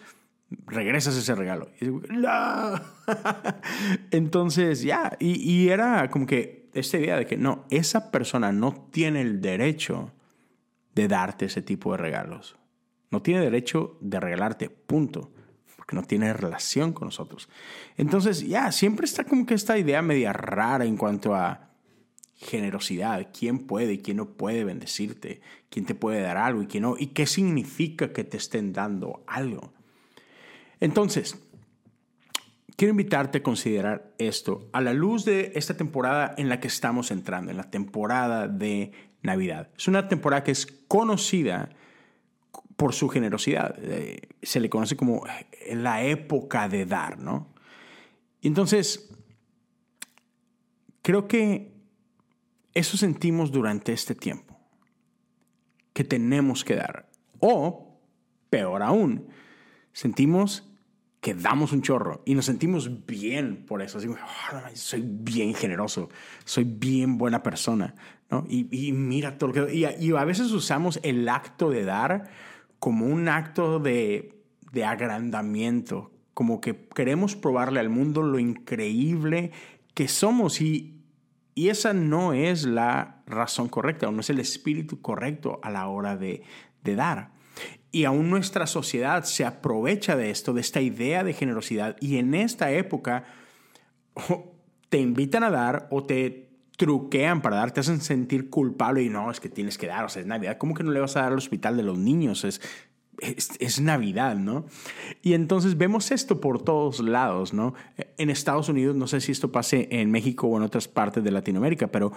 regresas 0.65 1.15
ese 1.15 1.35
regalo. 1.35 1.69
Entonces, 4.11 4.81
ya, 4.81 5.15
y, 5.19 5.69
era 5.69 6.09
como 6.09 6.25
que 6.25 6.69
esta 6.73 6.97
idea 6.97 7.17
de 7.17 7.25
que 7.25 7.37
no, 7.37 7.65
esa 7.69 8.11
persona 8.11 8.51
no 8.51 8.87
tiene 8.91 9.21
el 9.21 9.41
derecho 9.41 10.11
de 10.95 11.07
darte 11.07 11.45
ese 11.45 11.61
tipo 11.61 11.91
de 11.91 11.97
regalos. 11.97 12.55
No 13.11 13.21
tiene 13.21 13.41
derecho 13.41 13.97
de 14.01 14.19
regalarte, 14.19 14.69
punto. 14.69 15.31
Porque 15.75 15.95
no 15.95 16.03
tiene 16.03 16.33
relación 16.33 16.93
con 16.93 17.07
nosotros. 17.07 17.49
Entonces, 17.97 18.47
ya, 18.47 18.71
siempre 18.71 19.05
está 19.05 19.25
como 19.25 19.45
que 19.45 19.53
esta 19.53 19.77
idea 19.77 20.01
media 20.01 20.31
rara 20.31 20.85
en 20.85 20.97
cuanto 20.97 21.35
a 21.35 21.72
generosidad, 22.35 23.29
quién 23.37 23.59
puede 23.59 23.93
y 23.93 23.97
quién 23.99 24.17
no 24.17 24.29
puede 24.29 24.63
bendecirte, 24.63 25.41
quién 25.69 25.85
te 25.85 25.95
puede 25.95 26.21
dar 26.21 26.37
algo 26.37 26.61
y 26.61 26.67
quién 26.67 26.83
no, 26.83 26.95
y 26.97 27.07
qué 27.07 27.25
significa 27.25 28.11
que 28.11 28.23
te 28.23 28.37
estén 28.37 28.73
dando 28.73 29.23
algo. 29.27 29.73
Entonces, 30.79 31.37
quiero 32.75 32.91
invitarte 32.91 33.39
a 33.39 33.43
considerar 33.43 34.13
esto 34.17 34.69
a 34.73 34.81
la 34.81 34.93
luz 34.93 35.25
de 35.25 35.53
esta 35.55 35.75
temporada 35.75 36.33
en 36.37 36.49
la 36.49 36.59
que 36.59 36.67
estamos 36.67 37.11
entrando, 37.11 37.51
en 37.51 37.57
la 37.57 37.69
temporada 37.69 38.47
de 38.47 38.91
Navidad. 39.21 39.69
Es 39.77 39.87
una 39.87 40.07
temporada 40.07 40.43
que 40.43 40.51
es 40.51 40.65
conocida 40.65 41.69
por 42.75 42.93
su 42.93 43.07
generosidad. 43.07 43.75
Eh, 43.79 44.27
se 44.41 44.59
le 44.59 44.69
conoce 44.69 44.97
como 44.97 45.23
la 45.71 46.03
época 46.03 46.67
de 46.67 46.85
dar, 46.85 47.19
¿no? 47.19 47.53
Y 48.41 48.47
entonces, 48.47 49.09
creo 51.01 51.27
que 51.27 51.72
eso 52.73 52.97
sentimos 52.97 53.51
durante 53.51 53.93
este 53.93 54.15
tiempo, 54.15 54.59
que 55.93 56.03
tenemos 56.03 56.63
que 56.63 56.75
dar. 56.75 57.09
O, 57.39 57.99
peor 58.49 58.81
aún, 58.81 59.27
sentimos 59.91 60.69
que 61.23 61.33
damos 61.33 61.71
un 61.71 61.81
chorro 61.81 62.21
y 62.25 62.35
nos 62.35 62.45
sentimos 62.45 63.05
bien 63.05 63.65
por 63.65 63.81
eso. 63.81 63.97
Así, 63.97 64.07
ah, 64.51 64.69
soy 64.73 65.03
bien 65.05 65.53
generoso, 65.53 66.09
soy 66.43 66.65
bien 66.65 67.17
buena 67.17 67.41
persona. 67.43 67.95
¿no? 68.29 68.45
Y, 68.49 68.91
mira 68.91 69.37
todo 69.37 69.53
lo 69.53 69.67
que... 69.67 69.73
Y, 69.73 69.85
y, 69.85 70.11
a 70.11 70.25
veces 70.25 70.51
usamos 70.51 70.99
el 71.03 71.29
acto 71.29 71.69
de 71.69 71.85
dar 71.85 72.29
como 72.79 73.05
un 73.05 73.29
acto 73.29 73.79
de, 73.79 74.43
de 74.73 74.83
agrandamiento, 74.83 76.11
como 76.33 76.59
que 76.59 76.87
queremos 76.93 77.35
probarle 77.35 77.79
al 77.79 77.89
mundo 77.89 78.23
lo 78.23 78.39
increíble 78.39 79.51
que 79.93 80.07
somos 80.07 80.59
y, 80.59 80.92
y 81.55 81.69
esa 81.69 81.93
no 81.93 82.33
es 82.33 82.65
la 82.65 83.21
razón 83.27 83.69
correcta 83.69 84.07
o 84.07 84.11
no 84.11 84.21
es 84.21 84.29
el 84.29 84.39
espíritu 84.39 85.01
correcto 85.01 85.59
a 85.63 85.69
la 85.69 85.87
hora 85.87 86.17
de, 86.17 86.43
de 86.83 86.95
dar. 86.95 87.31
Y 87.91 88.05
aún 88.05 88.29
nuestra 88.29 88.65
sociedad 88.65 89.23
se 89.23 89.45
aprovecha 89.45 90.15
de 90.15 90.31
esto, 90.31 90.53
de 90.53 90.61
esta 90.61 90.81
idea 90.81 91.23
de 91.23 91.33
generosidad. 91.33 91.95
Y 91.99 92.17
en 92.17 92.33
esta 92.33 92.71
época 92.71 93.25
te 94.89 94.97
invitan 94.97 95.43
a 95.43 95.51
dar 95.51 95.87
o 95.91 96.03
te 96.03 96.49
truquean 96.77 97.41
para 97.41 97.57
dar, 97.57 97.71
te 97.71 97.81
hacen 97.81 98.01
sentir 98.01 98.49
culpable 98.49 99.03
y 99.03 99.09
no, 99.09 99.29
es 99.29 99.39
que 99.39 99.49
tienes 99.49 99.77
que 99.77 99.87
dar, 99.87 100.05
o 100.05 100.09
sea, 100.09 100.21
es 100.21 100.27
Navidad. 100.27 100.57
¿Cómo 100.57 100.73
que 100.73 100.83
no 100.83 100.91
le 100.91 100.99
vas 100.99 101.15
a 101.15 101.21
dar 101.21 101.31
al 101.31 101.37
hospital 101.37 101.77
de 101.77 101.83
los 101.83 101.97
niños? 101.97 102.43
Es, 102.43 102.61
es, 103.59 103.81
Navidad, 103.81 104.35
¿no? 104.35 104.65
Y 105.21 105.33
entonces 105.33 105.77
vemos 105.77 106.11
esto 106.11 106.39
por 106.39 106.61
todos 106.61 106.99
lados, 106.99 107.53
¿no? 107.53 107.73
En 108.17 108.29
Estados 108.29 108.69
Unidos, 108.69 108.95
no 108.95 109.07
sé 109.07 109.21
si 109.21 109.31
esto 109.31 109.51
pase 109.51 109.87
en 109.91 110.11
México 110.11 110.47
o 110.47 110.57
en 110.57 110.63
otras 110.63 110.87
partes 110.87 111.23
de 111.23 111.31
Latinoamérica, 111.31 111.87
pero 111.87 112.11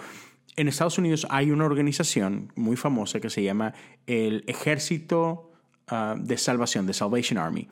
en 0.55 0.67
Estados 0.67 0.97
Unidos 0.97 1.27
hay 1.29 1.51
una 1.51 1.65
organización 1.65 2.51
muy 2.55 2.75
famosa 2.75 3.19
que 3.19 3.29
se 3.29 3.43
llama 3.43 3.73
el 4.05 4.43
Ejército 4.47 5.47
Ah, 5.89 6.17
de 6.19 6.37
salvación, 6.37 6.85
de 6.85 6.93
Salvation 6.93 7.37
Army. 7.37 7.69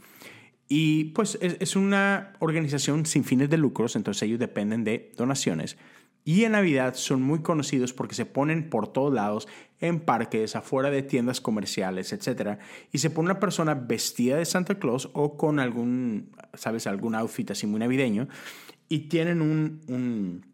Y 0.70 1.06
pues 1.06 1.38
es, 1.42 1.76
una 1.76 2.32
organización 2.40 3.06
sin 3.06 3.26
fines 3.26 3.50
de 3.50 3.58
lucros, 3.58 3.98
entonces 3.98 4.24
ellos 4.24 4.40
dependen 4.40 4.86
de 4.86 5.12
donaciones. 5.18 5.76
Y 6.28 6.44
en 6.44 6.54
Navidad 6.54 6.96
son 6.96 7.22
muy 7.22 7.44
conocidos 7.44 7.94
porque 7.94 8.16
se 8.16 8.26
ponen 8.26 8.70
por 8.70 8.92
todos 8.92 9.14
lados, 9.14 9.48
en 9.80 10.00
parques, 10.00 10.56
afuera 10.56 10.90
de 10.90 11.04
tiendas 11.04 11.40
comerciales, 11.40 12.12
etc. 12.14 12.58
Y 12.92 12.98
se 12.98 13.12
pone 13.12 13.28
una 13.28 13.40
persona 13.40 13.76
vestida 13.76 14.36
de 14.36 14.46
Santa 14.46 14.80
Claus 14.80 15.10
o 15.14 15.38
con 15.38 15.60
algún, 15.60 16.32
¿sabes? 16.56 16.88
Algún 16.88 17.14
outfit 17.14 17.52
así 17.52 17.68
muy 17.68 17.80
navideño. 17.80 18.28
Y 18.90 19.02
tienen 19.02 19.42
un, 19.42 19.82
un 19.88 20.46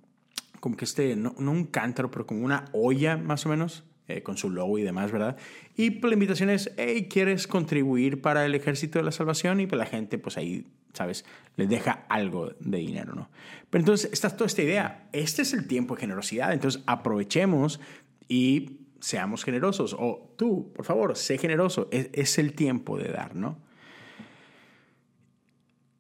como 0.60 0.78
que 0.78 0.86
este, 0.86 1.16
no, 1.16 1.34
un 1.38 1.66
cántaro, 1.66 2.12
pero 2.12 2.26
como 2.28 2.46
una 2.46 2.66
olla 2.74 3.18
más 3.18 3.46
o 3.46 3.50
menos, 3.50 3.84
eh, 4.08 4.24
con 4.24 4.38
su 4.38 4.50
logo 4.50 4.78
y 4.78 4.84
demás, 4.84 5.12
¿verdad? 5.12 5.38
Y 5.76 6.00
la 6.00 6.14
invitación 6.14 6.50
es, 6.50 6.72
hey, 6.78 7.08
¿quieres 7.10 7.48
contribuir 7.48 8.22
para 8.22 8.46
el 8.46 8.56
ejército 8.56 9.00
de 9.00 9.06
la 9.06 9.12
salvación? 9.12 9.60
Y 9.60 9.68
pues 9.68 9.80
la 9.80 9.86
gente, 9.86 10.18
pues 10.18 10.38
ahí, 10.38 10.68
¿sabes? 10.94 11.26
Les 11.56 11.70
deja 11.70 12.06
algo 12.10 12.54
de 12.60 12.78
dinero, 12.78 13.14
¿no? 13.14 13.30
Pero 13.70 13.82
entonces 13.82 14.12
está 14.12 14.30
toda 14.30 14.48
esta 14.48 14.62
idea. 14.62 15.10
Este 15.14 15.42
es 15.42 15.54
el 15.54 15.68
tiempo 15.68 15.96
de 15.96 16.02
generosidad, 16.02 16.54
entonces 16.54 16.82
aprovechemos 16.86 17.80
y 18.28 18.80
seamos 19.00 19.44
generosos. 19.44 19.96
O 19.98 20.34
tú, 20.38 20.72
por 20.74 20.86
favor, 20.86 21.16
sé 21.18 21.38
generoso. 21.38 21.88
Es, 21.92 22.10
es 22.14 22.38
el 22.38 22.54
tiempo 22.54 22.98
de 22.98 23.10
dar, 23.10 23.36
¿no? 23.36 23.58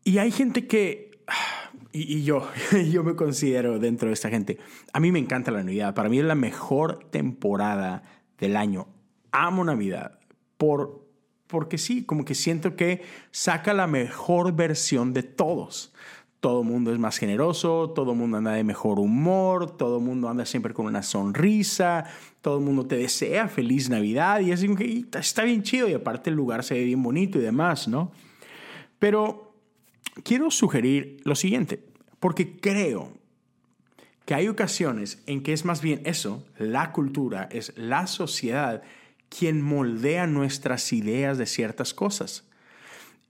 Y 0.03 0.17
hay 0.17 0.31
gente 0.31 0.67
que 0.67 1.12
y, 1.91 2.24
yo, 2.24 2.48
yo 2.91 3.03
me 3.03 3.15
considero 3.15 3.79
dentro 3.79 4.07
de 4.07 4.13
esta 4.13 4.29
gente. 4.29 4.57
A 4.93 5.00
mí 5.00 5.12
me 5.12 5.19
encanta 5.19 5.51
la 5.51 5.63
Navidad. 5.63 5.93
Para 5.93 6.10
mí 6.10 6.19
es 6.19 6.25
la 6.25 6.36
mejor 6.36 7.10
temporada 7.10 8.03
del 8.38 8.55
año. 8.55 8.88
Amo 9.31 9.63
Navidad. 9.63 10.19
Por, 10.57 11.07
porque 11.51 11.77
sí, 11.77 12.03
como 12.05 12.24
que 12.24 12.34
siento 12.34 12.77
que 12.77 13.03
saca 13.29 13.74
la 13.74 13.86
mejor 13.86 14.55
versión 14.55 15.12
de 15.13 15.22
todos. 15.22 15.93
Todo 16.39 16.63
mundo 16.63 16.93
es 16.93 16.98
más 16.98 17.17
generoso, 17.17 17.91
todo 17.91 18.15
mundo 18.15 18.38
anda 18.38 18.53
de 18.53 18.63
mejor 18.63 19.00
humor, 19.00 19.77
todo 19.77 20.00
mundo 20.00 20.29
anda 20.29 20.46
siempre 20.46 20.74
con 20.74 20.86
una 20.86 21.03
sonrisa, 21.03 22.05
todo 22.39 22.62
mundo 22.62 22.88
te 22.88 22.96
desea 22.96 23.50
feliz 23.50 23.89
Navidad 23.89 24.39
y 24.39 24.53
así 24.53 24.74
que 24.75 25.05
está 25.20 25.43
bien 25.43 25.62
chido 25.62 25.89
y 25.89 25.93
aparte 25.93 26.29
el 26.29 26.38
lugar 26.38 26.63
se 26.63 26.74
ve 26.74 26.86
bien 26.86 27.03
bonito 27.03 27.38
y 27.38 27.41
demás, 27.41 27.88
¿no? 27.88 28.12
Pero 28.98 29.53
quiero 30.24 30.50
sugerir 30.50 31.20
lo 31.25 31.36
siguiente, 31.36 31.84
porque 32.20 32.58
creo 32.60 33.12
que 34.25 34.36
hay 34.36 34.48
ocasiones 34.48 35.22
en 35.27 35.43
que 35.43 35.51
es 35.51 35.65
más 35.65 35.81
bien 35.81 36.01
eso, 36.05 36.46
la 36.58 36.93
cultura, 36.93 37.50
es 37.51 37.74
la 37.75 38.08
sociedad 38.08 38.81
quien 39.35 39.61
moldea 39.61 40.27
nuestras 40.27 40.91
ideas 40.91 41.38
de 41.38 41.45
ciertas 41.45 41.93
cosas. 41.93 42.47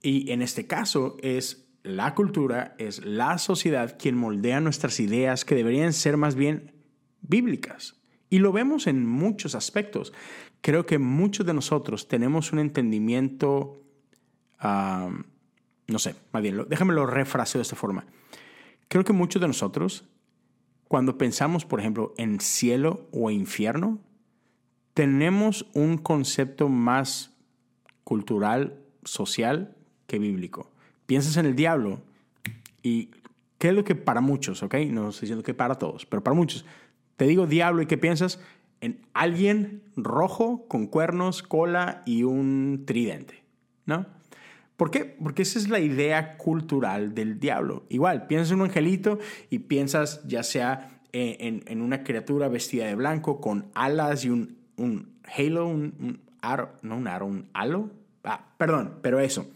Y 0.02 0.32
en 0.32 0.42
este 0.42 0.66
caso 0.66 1.16
es 1.22 1.68
la 1.84 2.16
cultura, 2.16 2.76
es 2.80 3.06
la 3.06 3.38
sociedad 3.38 3.98
quien 4.00 4.18
moldea 4.18 4.60
nuestras 4.60 5.00
ideas 5.00 5.46
que 5.46 5.56
deberían 5.56 5.94
ser 5.94 6.18
más 6.18 6.36
bien 6.36 6.74
bíblicas. 7.22 7.96
Y 8.30 8.40
lo 8.40 8.52
vemos 8.52 8.88
en 8.88 9.06
muchos 9.06 9.56
aspectos. 9.56 10.12
Creo 10.62 10.86
que 10.86 10.98
muchos 10.98 11.46
de 11.46 11.54
nosotros 11.54 12.08
tenemos 12.08 12.52
un 12.52 12.60
entendimiento 12.60 13.82
no 15.88 16.00
sé, 16.00 16.16
más 16.32 16.42
bien, 16.42 16.66
déjame 16.70 16.94
lo 16.94 17.06
refraseo 17.06 17.60
de 17.60 17.64
esta 17.64 17.76
forma. 17.76 18.06
Creo 18.88 19.04
que 19.04 19.14
muchos 19.14 19.42
de 19.42 19.48
nosotros, 19.48 20.06
cuando 20.88 21.18
pensamos, 21.18 21.66
por 21.66 21.80
ejemplo, 21.80 22.14
en 22.18 22.40
cielo 22.40 23.08
o 23.12 23.32
infierno, 23.32 24.00
tenemos 24.94 25.68
un 25.74 25.98
concepto 25.98 26.70
más 26.70 27.32
cultural, 28.04 28.80
social, 29.04 29.76
que 30.08 30.20
bíblico. 30.20 30.70
Piensas 31.06 31.38
en 31.38 31.46
el 31.46 31.56
diablo 31.56 32.02
y 32.84 33.10
¿qué 33.58 33.70
es 33.70 33.74
lo 33.74 33.84
que 33.84 33.96
para 33.96 34.22
muchos, 34.22 34.64
ok? 34.64 34.76
No 34.90 35.10
estoy 35.10 35.22
diciendo 35.22 35.44
que 35.44 35.54
para 35.54 35.76
todos, 35.76 36.06
pero 36.06 36.24
para 36.24 36.36
muchos. 36.36 36.66
Te 37.16 37.26
digo 37.26 37.48
diablo 37.48 37.82
y 37.82 37.86
¿qué 37.86 37.98
piensas? 37.98 38.40
En 38.82 39.00
alguien 39.14 39.84
rojo 39.96 40.66
con 40.68 40.88
cuernos, 40.88 41.44
cola 41.44 42.02
y 42.06 42.24
un 42.24 42.84
tridente, 42.86 43.44
¿no? 43.86 44.08
¿Por 44.76 44.90
qué? 44.90 45.06
Porque 45.06 45.44
esa 45.44 45.60
es 45.60 45.70
la 45.70 45.80
idea 45.80 46.38
cultural 46.38 47.14
del 47.14 47.40
diablo. 47.40 47.86
Igual, 47.90 48.26
piensas 48.26 48.52
en 48.52 48.62
un 48.62 48.68
angelito 48.68 49.20
y 49.52 49.60
piensas 49.60 50.28
ya 50.28 50.42
sea 50.42 51.02
eh, 51.14 51.62
en, 51.68 51.82
una 51.82 52.04
criatura 52.04 52.48
vestida 52.48 52.88
de 52.88 52.96
blanco 52.96 53.40
con 53.40 53.68
alas 53.76 54.26
y 54.26 54.32
un, 54.32 54.58
un 54.82 55.20
halo, 55.24 55.68
un, 55.68 56.22
aro, 56.42 56.74
no 56.82 56.98
un 56.98 57.08
aro, 57.08 57.26
un 57.26 57.50
halo. 57.54 57.90
Ah, 58.24 58.46
perdón, 58.58 59.00
pero 59.02 59.20
eso. 59.20 59.50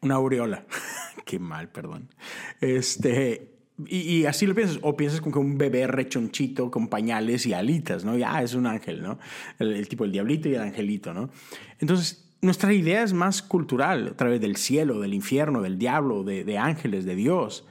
Una 0.00 0.16
aureola. 0.16 0.64
Qué 1.24 1.38
mal, 1.38 1.68
perdón. 1.68 2.08
Este, 2.60 3.56
y, 3.86 4.24
así 4.24 4.46
lo 4.46 4.54
piensas, 4.54 4.78
o 4.82 4.96
piensas 4.96 5.20
como 5.20 5.34
que 5.34 5.38
un 5.38 5.58
bebé 5.58 5.86
rechonchito 5.86 6.70
con 6.70 6.88
pañales 6.88 7.46
y 7.46 7.52
alitas, 7.52 8.04
¿no? 8.04 8.16
Ya 8.16 8.42
es 8.42 8.54
un 8.54 8.66
ángel, 8.66 9.02
¿no? 9.02 9.18
El, 9.58 9.72
el 9.74 9.88
tipo 9.88 10.04
el 10.04 10.12
diablito 10.12 10.48
y 10.48 10.54
el 10.54 10.62
angelito, 10.62 11.12
¿no? 11.12 11.30
Entonces, 11.78 12.26
nuestra 12.42 12.72
idea 12.72 13.02
es 13.02 13.12
más 13.12 13.42
cultural, 13.42 14.08
a 14.08 14.16
través 14.16 14.40
del 14.40 14.56
cielo, 14.56 15.00
del 15.00 15.14
infierno, 15.14 15.62
del 15.62 15.78
diablo, 15.78 16.22
de, 16.22 16.58
ángeles, 16.58 17.04
de 17.04 17.16
Dios. 17.16 17.66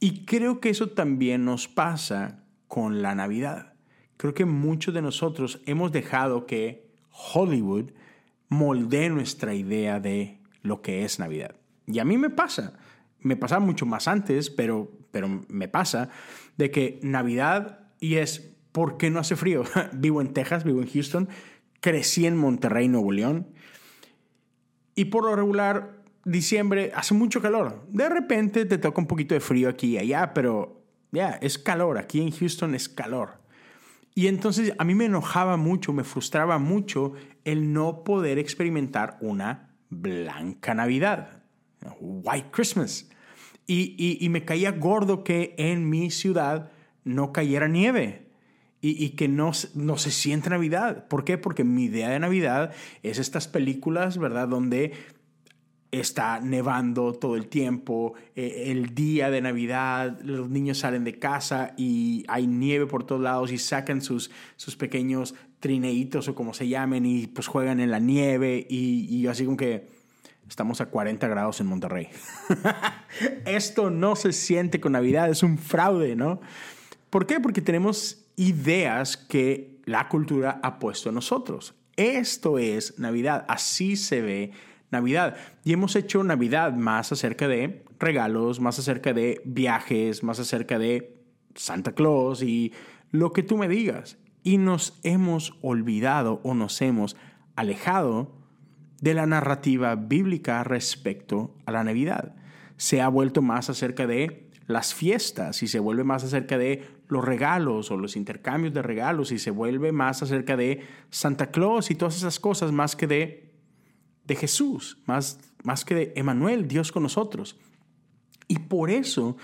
Y 0.00 0.24
creo 0.24 0.60
que 0.60 0.70
eso 0.70 0.90
también 0.90 1.44
nos 1.44 1.68
pasa 1.68 2.44
con 2.68 3.02
la 3.02 3.14
Navidad. 3.14 3.73
Creo 4.16 4.34
que 4.34 4.44
muchos 4.44 4.94
de 4.94 5.02
nosotros 5.02 5.60
hemos 5.66 5.92
dejado 5.92 6.46
que 6.46 6.86
Hollywood 7.10 7.90
moldee 8.48 9.10
nuestra 9.10 9.54
idea 9.54 10.00
de 10.00 10.40
lo 10.62 10.82
que 10.82 11.04
es 11.04 11.18
Navidad. 11.18 11.56
Y 11.86 11.98
a 11.98 12.04
mí 12.04 12.16
me 12.18 12.30
pasa, 12.30 12.74
me 13.20 13.36
pasaba 13.36 13.64
mucho 13.64 13.86
más 13.86 14.08
antes, 14.08 14.50
pero, 14.50 14.90
pero 15.10 15.28
me 15.48 15.68
pasa 15.68 16.10
de 16.56 16.70
que 16.70 17.00
Navidad 17.02 17.80
y 18.00 18.16
es, 18.16 18.54
¿por 18.72 18.96
qué 18.96 19.10
no 19.10 19.20
hace 19.20 19.36
frío? 19.36 19.64
vivo 19.92 20.20
en 20.20 20.32
Texas, 20.32 20.64
vivo 20.64 20.80
en 20.80 20.88
Houston, 20.88 21.28
crecí 21.80 22.26
en 22.26 22.36
Monterrey, 22.36 22.88
Nuevo 22.88 23.12
León, 23.12 23.48
y 24.94 25.06
por 25.06 25.24
lo 25.24 25.34
regular, 25.34 26.02
diciembre 26.24 26.92
hace 26.94 27.14
mucho 27.14 27.42
calor. 27.42 27.84
De 27.88 28.08
repente 28.08 28.64
te 28.64 28.78
toca 28.78 29.00
un 29.00 29.06
poquito 29.06 29.34
de 29.34 29.40
frío 29.40 29.68
aquí 29.68 29.94
y 29.94 29.98
allá, 29.98 30.32
pero 30.34 30.82
ya, 31.10 31.30
es 31.42 31.58
calor. 31.58 31.98
Aquí 31.98 32.20
en 32.20 32.30
Houston 32.30 32.74
es 32.74 32.88
calor. 32.88 33.43
Y 34.14 34.28
entonces 34.28 34.72
a 34.78 34.84
mí 34.84 34.94
me 34.94 35.06
enojaba 35.06 35.56
mucho, 35.56 35.92
me 35.92 36.04
frustraba 36.04 36.58
mucho 36.58 37.14
el 37.44 37.72
no 37.72 38.04
poder 38.04 38.38
experimentar 38.38 39.18
una 39.20 39.74
blanca 39.90 40.74
Navidad. 40.74 41.42
White 42.00 42.48
Christmas. 42.50 43.10
Y, 43.66 44.26
me 44.30 44.44
caía 44.44 44.72
gordo 44.72 45.24
que 45.24 45.54
en 45.58 45.88
mi 45.88 46.10
ciudad 46.10 46.70
no 47.02 47.32
cayera 47.32 47.66
nieve 47.66 48.28
y, 48.80 49.10
que 49.10 49.28
no, 49.28 49.52
no 49.74 49.96
se 49.96 50.10
siente 50.10 50.50
Navidad. 50.50 51.08
¿Por 51.08 51.24
qué? 51.24 51.38
Porque 51.38 51.64
mi 51.64 51.84
idea 51.84 52.10
de 52.10 52.18
Navidad 52.18 52.72
es 53.02 53.18
estas 53.18 53.48
películas, 53.48 54.18
¿verdad? 54.18 54.48
Donde 54.48 54.92
está 56.00 56.40
nevando 56.40 57.12
todo 57.12 57.36
el 57.36 57.46
tiempo, 57.48 58.14
eh, 58.34 58.64
el 58.66 58.94
día 58.94 59.30
de 59.30 59.40
Navidad, 59.40 60.20
los 60.22 60.48
niños 60.48 60.78
salen 60.78 61.04
de 61.04 61.18
casa 61.18 61.74
y 61.76 62.24
hay 62.28 62.46
nieve 62.46 62.86
por 62.86 63.04
todos 63.04 63.20
lados 63.20 63.52
y 63.52 63.58
sacan 63.58 64.00
sus, 64.00 64.30
sus 64.56 64.76
pequeños 64.76 65.34
trineitos 65.60 66.28
o 66.28 66.34
como 66.34 66.52
se 66.52 66.68
llamen 66.68 67.06
y 67.06 67.26
pues 67.26 67.46
juegan 67.46 67.80
en 67.80 67.90
la 67.90 67.98
nieve 67.98 68.66
y, 68.68 69.26
así 69.26 69.44
como 69.44 69.56
que 69.56 69.88
estamos 70.48 70.80
a 70.80 70.86
40 70.86 71.26
grados 71.28 71.60
en 71.60 71.66
Monterrey. 71.66 72.08
Esto 73.46 73.90
no 73.90 74.16
se 74.16 74.32
siente 74.32 74.80
con 74.80 74.92
Navidad, 74.92 75.30
es 75.30 75.42
un 75.42 75.58
fraude, 75.58 76.16
¿no? 76.16 76.40
¿Por 77.08 77.26
qué? 77.26 77.40
Porque 77.40 77.62
tenemos 77.62 78.26
ideas 78.36 79.16
que 79.16 79.80
la 79.86 80.08
cultura 80.08 80.60
ha 80.62 80.78
puesto 80.78 81.08
en 81.08 81.14
nosotros. 81.14 81.74
Esto 81.96 82.58
es 82.58 82.98
Navidad, 82.98 83.44
así 83.48 83.96
se 83.96 84.20
ve 84.20 84.52
Navidad. 84.90 85.36
Y 85.64 85.72
hemos 85.72 85.96
hecho 85.96 86.22
Navidad 86.22 86.72
más 86.74 87.12
acerca 87.12 87.48
de 87.48 87.84
regalos, 87.98 88.60
más 88.60 88.78
acerca 88.78 89.12
de 89.12 89.40
viajes, 89.44 90.22
más 90.22 90.38
acerca 90.38 90.78
de 90.78 91.16
Santa 91.54 91.92
Claus 91.92 92.42
y 92.42 92.72
lo 93.10 93.32
que 93.32 93.42
tú 93.42 93.56
me 93.56 93.68
digas. 93.68 94.18
Y 94.42 94.58
nos 94.58 94.98
hemos 95.02 95.56
olvidado 95.62 96.40
o 96.42 96.54
nos 96.54 96.80
hemos 96.82 97.16
alejado 97.56 98.32
de 99.00 99.14
la 99.14 99.26
narrativa 99.26 99.94
bíblica 99.96 100.64
respecto 100.64 101.54
a 101.66 101.72
la 101.72 101.84
Navidad. 101.84 102.34
Se 102.76 103.00
ha 103.00 103.08
vuelto 103.08 103.42
más 103.42 103.70
acerca 103.70 104.06
de 104.06 104.50
las 104.66 104.94
fiestas 104.94 105.62
y 105.62 105.68
se 105.68 105.78
vuelve 105.78 106.04
más 106.04 106.24
acerca 106.24 106.58
de 106.58 106.86
los 107.08 107.24
regalos 107.24 107.90
o 107.90 107.96
los 107.96 108.16
intercambios 108.16 108.72
de 108.72 108.82
regalos 108.82 109.30
y 109.30 109.38
se 109.38 109.50
vuelve 109.50 109.92
más 109.92 110.22
acerca 110.22 110.56
de 110.56 110.80
Santa 111.10 111.50
Claus 111.50 111.90
y 111.90 111.94
todas 111.94 112.16
esas 112.16 112.40
cosas 112.40 112.72
más 112.72 112.96
que 112.96 113.06
de 113.06 113.43
de 114.24 114.36
Jesús, 114.36 114.98
más, 115.06 115.38
más 115.62 115.84
que 115.84 115.94
de 115.94 116.12
Emanuel, 116.16 116.68
Dios 116.68 116.92
con 116.92 117.02
nosotros. 117.02 117.58
Y 118.48 118.58
por 118.60 118.90
eso 118.90 119.36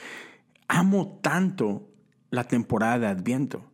amo 0.68 1.18
tanto 1.22 1.88
la 2.30 2.44
temporada 2.44 2.98
de 2.98 3.06
Adviento, 3.08 3.64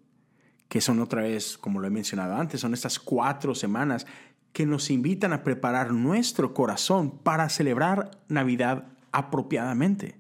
que 0.69 0.81
son 0.81 1.01
otra 1.01 1.23
vez, 1.23 1.59
como 1.59 1.81
lo 1.81 1.87
he 1.87 1.91
mencionado 1.91 2.37
antes, 2.37 2.61
son 2.61 2.75
estas 2.75 2.99
cuatro 2.99 3.55
semanas 3.55 4.07
que 4.53 4.67
nos 4.67 4.91
invitan 4.91 5.33
a 5.33 5.45
preparar 5.45 5.93
nuestro 5.93 6.55
corazón 6.55 7.19
para 7.19 7.49
celebrar 7.51 8.11
Navidad 8.29 8.87
apropiadamente. 9.13 10.17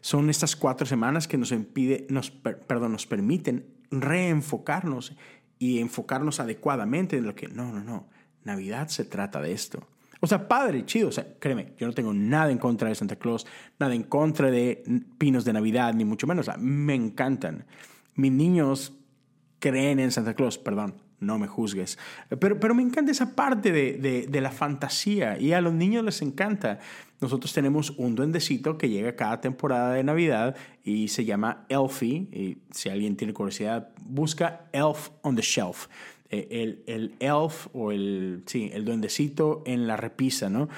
Son 0.00 0.28
estas 0.30 0.56
cuatro 0.56 0.84
semanas 0.84 1.28
que 1.28 1.38
nos, 1.38 1.52
impide, 1.52 2.06
nos, 2.10 2.32
perdón, 2.32 2.92
nos 2.92 3.06
permiten 3.06 3.66
reenfocarnos 3.92 5.16
y 5.60 5.78
enfocarnos 5.78 6.40
adecuadamente 6.40 7.16
en 7.16 7.24
lo 7.24 7.36
que, 7.36 7.46
no, 7.46 7.72
no, 7.72 7.84
no, 7.84 8.08
Navidad 8.42 8.88
se 8.88 9.04
trata 9.04 9.40
de 9.40 9.52
esto. 9.52 9.86
O 10.24 10.28
sea, 10.28 10.46
padre, 10.46 10.86
chido. 10.86 11.08
O 11.08 11.12
sea, 11.12 11.26
créeme, 11.40 11.72
yo 11.76 11.86
no 11.88 11.92
tengo 11.92 12.14
nada 12.14 12.52
en 12.52 12.58
contra 12.58 12.88
de 12.88 12.94
Santa 12.94 13.16
Claus, 13.16 13.44
nada 13.80 13.92
en 13.92 14.04
contra 14.04 14.52
de 14.52 14.84
pinos 15.18 15.44
de 15.44 15.52
Navidad, 15.52 15.92
ni 15.94 16.04
mucho 16.04 16.28
menos. 16.28 16.46
O 16.46 16.52
sea, 16.52 16.60
me 16.60 16.94
encantan. 16.94 17.66
Mis 18.14 18.30
niños 18.30 18.92
creen 19.58 19.98
en 19.98 20.12
Santa 20.12 20.34
Claus, 20.34 20.58
perdón, 20.58 20.94
no 21.18 21.40
me 21.40 21.48
juzgues. 21.48 21.98
Pero, 22.38 22.60
pero 22.60 22.72
me 22.72 22.82
encanta 22.82 23.10
esa 23.10 23.34
parte 23.34 23.72
de, 23.72 23.94
de, 23.94 24.28
de, 24.28 24.40
la 24.40 24.52
fantasía 24.52 25.40
y 25.40 25.54
a 25.54 25.60
los 25.60 25.72
niños 25.72 26.04
les 26.04 26.22
encanta. 26.22 26.78
Nosotros 27.20 27.52
tenemos 27.52 27.90
un 27.90 28.14
duendecito 28.14 28.78
que 28.78 28.88
llega 28.88 29.16
cada 29.16 29.40
temporada 29.40 29.92
de 29.94 30.04
Navidad 30.04 30.54
y 30.84 31.08
se 31.08 31.24
llama 31.24 31.66
Elfie. 31.68 32.28
Y 32.30 32.58
si 32.70 32.90
alguien 32.90 33.16
tiene 33.16 33.32
curiosidad, 33.32 33.88
busca 34.04 34.66
Elf 34.72 35.10
on 35.22 35.34
the 35.34 35.42
Shelf. 35.42 35.88
Eh, 36.32 36.48
el, 36.50 36.82
el 36.86 37.14
elf 37.20 37.68
o 37.74 37.92
el, 37.92 38.42
sí, 38.46 38.70
el 38.72 38.86
duendecito 38.86 39.62
en 39.66 39.86
la 39.86 39.98
repisa, 39.98 40.48
¿no? 40.48 40.68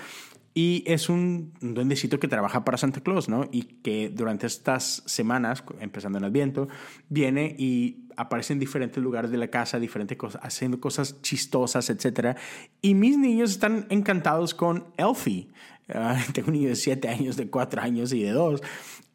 Y 0.53 0.85
es 0.87 1.09
un 1.09 1.53
duendecito 1.61 2.21
que 2.21 2.29
trabaja 2.29 2.65
para 2.65 2.77
Santa 2.77 3.01
Claus, 3.01 3.29
¿no? 3.29 3.49
Y 3.51 3.63
que 3.63 4.09
durante 4.09 4.47
estas 4.47 5.03
semanas, 5.07 5.65
empezando 5.81 6.19
en 6.19 6.25
Adviento, 6.25 6.69
viene 7.09 7.55
y 7.59 8.09
aparece 8.17 8.53
en 8.53 8.59
diferentes 8.59 9.03
lugares 9.03 9.31
de 9.31 9.37
la 9.37 9.49
casa, 9.49 9.81
diferentes 9.81 10.17
cosas, 10.17 10.41
haciendo 10.45 10.81
cosas 10.81 11.21
chistosas, 11.23 11.89
etc. 11.91 12.37
Y 12.83 12.95
mis 12.95 13.17
niños 13.17 13.51
están 13.51 13.87
encantados 13.91 14.55
con 14.55 14.87
Elfie. 14.97 15.49
Ah, 15.89 16.21
tengo 16.33 16.49
un 16.49 16.55
niño 16.55 16.69
de 16.69 16.77
7 16.77 17.09
años, 17.09 17.37
de 17.37 17.49
4 17.49 17.83
años 17.83 18.13
y 18.13 18.23
de 18.23 18.31
2. 18.31 18.61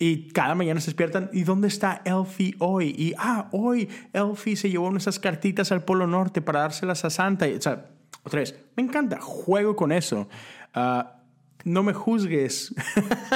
Y 0.01 0.29
cada 0.29 0.55
mañana 0.55 0.79
se 0.79 0.87
despiertan, 0.87 1.29
¿y 1.33 1.43
dónde 1.43 1.67
está 1.67 2.01
Elfie 2.05 2.55
hoy? 2.59 2.95
Y, 2.97 3.13
ah, 3.17 3.49
hoy 3.51 3.89
Elfie 4.13 4.55
se 4.55 4.69
llevó 4.69 4.89
nuestras 4.89 5.19
cartitas 5.19 5.73
al 5.73 5.83
Polo 5.83 6.07
Norte 6.07 6.41
para 6.41 6.61
dárselas 6.61 7.03
a 7.03 7.09
Santa. 7.09 7.45
o 7.45 7.61
sea, 7.61 7.85
otra 8.23 8.39
vez, 8.39 8.55
me 8.77 8.83
encanta, 8.83 9.19
juego 9.19 9.75
con 9.75 9.91
eso. 9.91 10.29
Ah, 10.73 11.19
no 11.65 11.83
me 11.83 11.93
juzgues. 11.93 12.73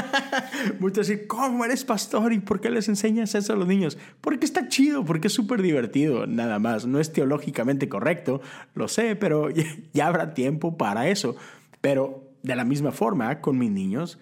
Muchos 0.79 1.07
decir, 1.07 1.27
¿cómo 1.27 1.65
eres 1.65 1.83
pastor? 1.83 2.31
¿Y 2.31 2.39
por 2.39 2.61
qué 2.61 2.69
les 2.69 2.87
enseñas 2.87 3.35
eso 3.35 3.53
a 3.53 3.55
los 3.57 3.67
niños? 3.67 3.97
Porque 4.21 4.45
está 4.45 4.69
chido, 4.69 5.03
porque 5.03 5.27
es 5.27 5.33
súper 5.33 5.61
divertido, 5.61 6.27
nada 6.27 6.59
más. 6.59 6.85
No 6.85 6.99
es 6.99 7.11
teológicamente 7.11 7.89
correcto, 7.89 8.41
lo 8.73 8.87
sé, 8.87 9.17
pero 9.17 9.49
ya 9.93 10.07
habrá 10.07 10.33
tiempo 10.33 10.77
para 10.77 11.09
eso. 11.09 11.35
Pero 11.81 12.31
de 12.43 12.55
la 12.55 12.63
misma 12.63 12.91
forma, 12.91 13.41
con 13.41 13.57
mis 13.57 13.71
niños, 13.71 14.17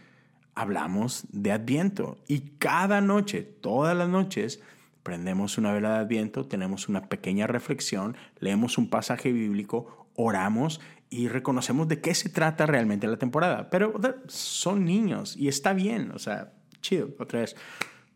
hablamos 0.56 1.26
de 1.32 1.52
Adviento 1.52 2.18
y 2.28 2.52
cada 2.58 3.02
noche, 3.02 3.42
todas 3.42 3.96
las 3.96 4.10
noches, 4.10 4.62
prendemos 5.04 5.58
una 5.58 5.74
vela 5.74 5.94
de 5.94 6.00
Adviento, 6.00 6.46
tenemos 6.46 6.90
una 6.90 7.10
pequeña 7.10 7.48
reflexión, 7.48 8.16
leemos 8.40 8.78
un 8.78 8.90
pasaje 8.90 9.32
bíblico, 9.32 10.08
oramos 10.16 10.82
y 11.10 11.28
reconocemos 11.28 11.88
de 11.88 12.02
qué 12.02 12.14
se 12.14 12.30
trata 12.30 12.66
realmente 12.66 13.08
la 13.08 13.18
temporada. 13.18 13.70
Pero 13.70 13.94
son 14.28 14.86
niños 14.86 15.36
y 15.38 15.48
está 15.48 15.74
bien, 15.74 16.12
o 16.12 16.20
sea, 16.20 16.54
chido, 16.82 17.10
otra 17.20 17.42
vez, 17.42 17.56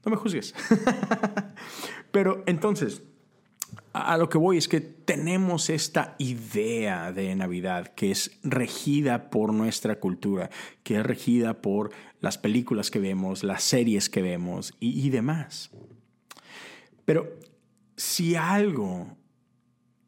no 0.03 0.11
me 0.11 0.17
juzgues. 0.17 0.53
Pero 2.11 2.43
entonces, 2.45 3.03
a 3.93 4.17
lo 4.17 4.27
que 4.27 4.37
voy 4.37 4.57
es 4.57 4.67
que 4.67 4.81
tenemos 4.81 5.69
esta 5.69 6.15
idea 6.17 7.13
de 7.13 7.33
Navidad 7.35 7.93
que 7.95 8.11
es 8.11 8.39
regida 8.43 9.29
por 9.29 9.53
nuestra 9.53 9.99
cultura, 9.99 10.49
que 10.83 10.97
es 10.97 11.05
regida 11.05 11.61
por 11.61 11.91
las 12.19 12.37
películas 12.37 12.91
que 12.91 12.99
vemos, 12.99 13.43
las 13.43 13.63
series 13.63 14.09
que 14.09 14.21
vemos 14.21 14.73
y, 14.79 15.09
demás. 15.11 15.71
Pero 17.05 17.37
si 17.95 18.35
algo, 18.35 19.15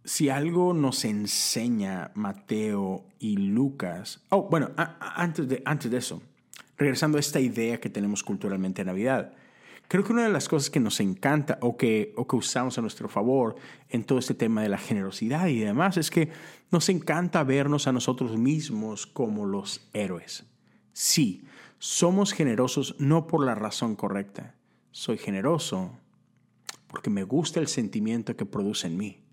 si 0.04 0.30
algo 0.30 0.74
nos 0.74 1.06
enseña 1.06 2.12
Mateo 2.13 3.06
y 3.20 3.38
Lucas, 3.38 4.22
oh, 4.30 4.50
bueno, 4.50 4.72
antes, 5.00 5.48
de, 5.48 5.62
antes 5.63 5.89
de 5.89 5.98
eso, 5.98 6.22
regresando 6.78 7.17
a 7.17 7.22
esta 7.22 7.39
idea 7.39 7.80
que 7.80 7.89
tenemos 7.89 8.24
culturalmente 8.24 8.82
de 8.82 8.86
Navidad, 8.88 9.34
Creo 9.88 10.04
que 10.04 10.12
una 10.12 10.23
de 10.23 10.32
las 10.32 10.50
cosas 10.50 10.69
que 10.69 10.82
nos 10.82 11.00
encanta 11.00 11.58
o 11.62 11.78
que, 11.78 12.13
o 12.17 12.28
que 12.28 12.36
usamos 12.36 12.78
a 12.78 12.82
nuestro 12.82 13.08
favor 13.08 13.56
en 13.89 14.04
todo 14.04 14.19
este 14.19 14.34
tema 14.34 14.62
de 14.62 14.69
la 14.69 14.78
generosidad 14.78 15.47
y 15.47 15.60
demás 15.60 15.95
es 15.95 16.12
que 16.12 16.30
nos 16.71 16.89
encanta 16.89 17.43
vernos 17.43 17.88
a 17.88 17.93
nosotros 17.93 18.38
mismos 18.38 19.08
como 19.08 19.45
los 19.45 19.88
héroes. 19.93 20.45
Sí, 20.91 21.43
somos 21.80 22.34
generosos 22.34 22.95
no 23.00 23.28
por 23.28 23.45
la 23.45 23.56
razón 23.56 23.95
correcta. 23.95 24.56
Soy 24.91 25.17
generoso 25.17 25.91
porque 26.88 27.10
me 27.10 27.23
gusta 27.23 27.62
el 27.62 27.67
sentimiento 27.67 28.36
que 28.36 28.45
produce 28.45 28.88
en 28.88 28.97
mí. 28.97 29.23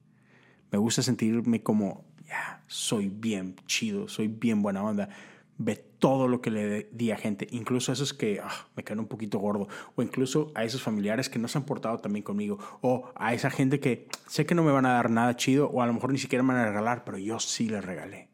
Me 0.71 0.79
gusta 0.79 1.03
sentirme 1.03 1.63
como, 1.63 2.05
ya, 2.27 2.63
soy 2.69 3.09
bien 3.09 3.57
chido, 3.67 4.07
soy 4.09 4.29
bien 4.29 4.63
buena 4.63 4.85
onda 4.85 5.09
ve 5.57 5.77
todo 5.77 6.29
lo 6.29 6.41
que 6.41 6.51
le 6.51 6.89
di 6.93 7.11
a 7.11 7.17
gente, 7.17 7.47
incluso 7.51 7.93
a 7.93 7.95
esos 7.95 8.13
que 8.13 8.41
ah, 8.43 8.69
me 8.77 8.85
quedan 8.85 9.01
un 9.01 9.07
poquito 9.07 9.39
gordo, 9.39 9.69
o 9.95 10.03
incluso 10.03 10.53
a 10.55 10.65
esos 10.65 10.83
familiares 10.83 11.29
que 11.29 11.39
no 11.39 11.49
se 11.49 11.59
han 11.59 11.65
portado 11.65 11.99
también 11.99 12.23
conmigo, 12.23 12.59
o 12.81 13.11
a 13.15 13.35
esa 13.35 13.51
gente 13.51 13.81
que 13.81 14.09
sé 14.27 14.47
que 14.47 14.55
no 14.55 14.63
me 14.63 14.73
van 14.73 14.87
a 14.87 14.95
dar 14.95 15.11
nada 15.11 15.37
chido, 15.37 15.69
o 15.71 15.83
a 15.83 15.87
lo 15.87 15.93
mejor 15.93 16.13
ni 16.13 16.19
siquiera 16.19 16.43
me 16.43 16.55
van 16.55 16.63
a 16.63 16.69
regalar, 16.69 17.05
pero 17.05 17.19
yo 17.19 17.39
sí 17.39 17.69
les 17.69 17.85
regalé. 17.85 18.29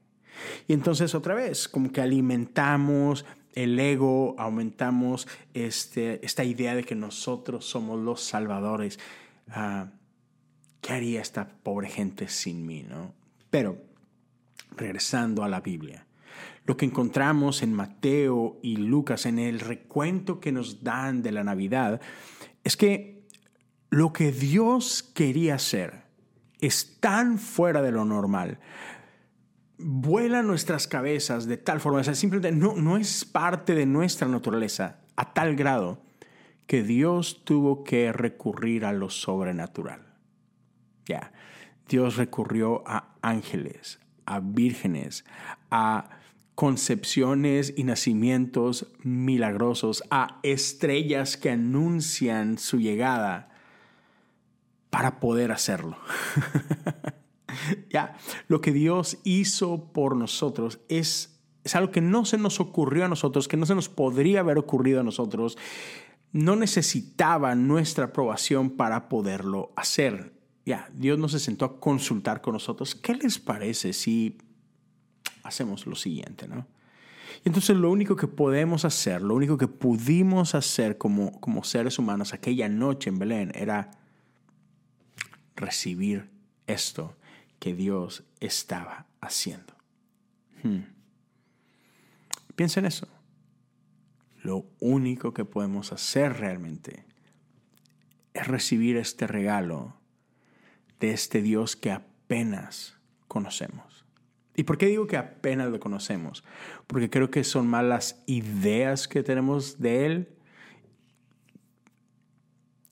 Y 0.68 0.72
entonces 0.72 1.14
otra 1.14 1.34
vez, 1.34 1.68
como 1.68 1.92
que 1.92 2.00
alimentamos 2.00 3.24
el 3.54 3.78
ego, 3.78 4.34
aumentamos 4.38 5.28
este, 5.54 6.24
esta 6.24 6.44
idea 6.44 6.74
de 6.74 6.84
que 6.84 6.94
nosotros 6.94 7.66
somos 7.66 8.00
los 8.00 8.22
salvadores. 8.22 8.98
Ah, 9.48 9.90
¿Qué 10.80 10.92
haría 10.92 11.20
esta 11.20 11.48
pobre 11.62 11.88
gente 11.88 12.28
sin 12.28 12.64
mí? 12.64 12.84
¿no? 12.88 13.14
Pero, 13.50 13.76
regresando 14.76 15.44
a 15.44 15.48
la 15.48 15.60
Biblia, 15.60 16.06
lo 16.64 16.76
que 16.76 16.86
encontramos 16.86 17.62
en 17.62 17.72
Mateo 17.72 18.58
y 18.62 18.76
Lucas, 18.76 19.26
en 19.26 19.38
el 19.38 19.60
recuento 19.60 20.40
que 20.40 20.52
nos 20.52 20.84
dan 20.84 21.22
de 21.22 21.32
la 21.32 21.44
Navidad, 21.44 22.00
es 22.64 22.76
que 22.76 23.26
lo 23.90 24.12
que 24.12 24.30
Dios 24.30 25.02
quería 25.02 25.56
hacer 25.56 26.04
es 26.60 27.00
tan 27.00 27.38
fuera 27.38 27.82
de 27.82 27.92
lo 27.92 28.04
normal. 28.04 28.60
Vuela 29.78 30.42
nuestras 30.42 30.86
cabezas 30.86 31.46
de 31.46 31.56
tal 31.56 31.80
forma, 31.80 32.00
o 32.00 32.04
sea, 32.04 32.14
simplemente 32.14 32.56
no, 32.56 32.76
no 32.76 32.96
es 32.96 33.24
parte 33.24 33.74
de 33.74 33.86
nuestra 33.86 34.28
naturaleza 34.28 35.00
a 35.16 35.32
tal 35.32 35.56
grado 35.56 36.02
que 36.66 36.82
Dios 36.82 37.42
tuvo 37.44 37.82
que 37.82 38.12
recurrir 38.12 38.84
a 38.84 38.92
lo 38.92 39.10
sobrenatural. 39.10 40.14
Ya, 41.06 41.32
Dios 41.88 42.16
recurrió 42.16 42.84
a 42.86 43.16
ángeles, 43.22 43.98
a 44.24 44.38
vírgenes, 44.38 45.24
a 45.70 46.10
concepciones 46.60 47.72
y 47.74 47.84
nacimientos 47.84 48.92
milagrosos, 49.02 50.04
a 50.10 50.40
estrellas 50.42 51.38
que 51.38 51.48
anuncian 51.48 52.58
su 52.58 52.78
llegada 52.78 53.48
para 54.90 55.20
poder 55.20 55.52
hacerlo. 55.52 55.96
ya, 57.88 58.14
lo 58.46 58.60
que 58.60 58.72
Dios 58.72 59.16
hizo 59.24 59.90
por 59.94 60.14
nosotros 60.14 60.80
es, 60.90 61.40
es 61.64 61.74
algo 61.76 61.92
que 61.92 62.02
no 62.02 62.26
se 62.26 62.36
nos 62.36 62.60
ocurrió 62.60 63.06
a 63.06 63.08
nosotros, 63.08 63.48
que 63.48 63.56
no 63.56 63.64
se 63.64 63.74
nos 63.74 63.88
podría 63.88 64.40
haber 64.40 64.58
ocurrido 64.58 65.00
a 65.00 65.04
nosotros 65.04 65.56
no 66.32 66.56
necesitaba 66.56 67.54
nuestra 67.54 68.04
aprobación 68.04 68.76
para 68.76 69.08
poderlo 69.08 69.72
hacer. 69.76 70.34
Ya, 70.66 70.90
Dios 70.92 71.18
no 71.18 71.30
se 71.30 71.40
sentó 71.40 71.64
a 71.64 71.80
consultar 71.80 72.42
con 72.42 72.52
nosotros. 72.52 72.94
¿Qué 72.94 73.14
les 73.14 73.38
parece 73.38 73.94
si 73.94 74.36
hacemos 75.42 75.86
lo 75.86 75.96
siguiente, 75.96 76.48
no? 76.48 76.66
entonces 77.44 77.76
lo 77.76 77.90
único 77.90 78.16
que 78.16 78.26
podemos 78.26 78.84
hacer, 78.84 79.22
lo 79.22 79.34
único 79.34 79.56
que 79.56 79.68
pudimos 79.68 80.54
hacer 80.54 80.98
como, 80.98 81.40
como 81.40 81.64
seres 81.64 81.98
humanos 81.98 82.34
aquella 82.34 82.68
noche 82.68 83.08
en 83.08 83.18
Belén 83.18 83.52
era 83.54 83.90
recibir 85.56 86.28
esto 86.66 87.16
que 87.58 87.74
Dios 87.74 88.24
estaba 88.40 89.06
haciendo. 89.20 89.74
Hmm. 90.62 90.80
Piensa 92.56 92.80
en 92.80 92.86
eso. 92.86 93.08
Lo 94.42 94.66
único 94.80 95.32
que 95.34 95.44
podemos 95.44 95.92
hacer 95.92 96.38
realmente 96.38 97.04
es 98.32 98.46
recibir 98.46 98.96
este 98.96 99.26
regalo 99.26 99.96
de 100.98 101.12
este 101.12 101.42
Dios 101.42 101.76
que 101.76 101.90
apenas 101.90 102.96
conocemos. 103.28 103.89
¿Y 104.54 104.64
por 104.64 104.78
qué 104.78 104.86
digo 104.86 105.06
que 105.06 105.16
apenas 105.16 105.70
lo 105.70 105.80
conocemos? 105.80 106.44
Porque 106.86 107.08
creo 107.08 107.30
que 107.30 107.44
son 107.44 107.66
malas 107.66 108.22
ideas 108.26 109.08
que 109.08 109.22
tenemos 109.22 109.80
de 109.80 110.06
Él. 110.06 110.28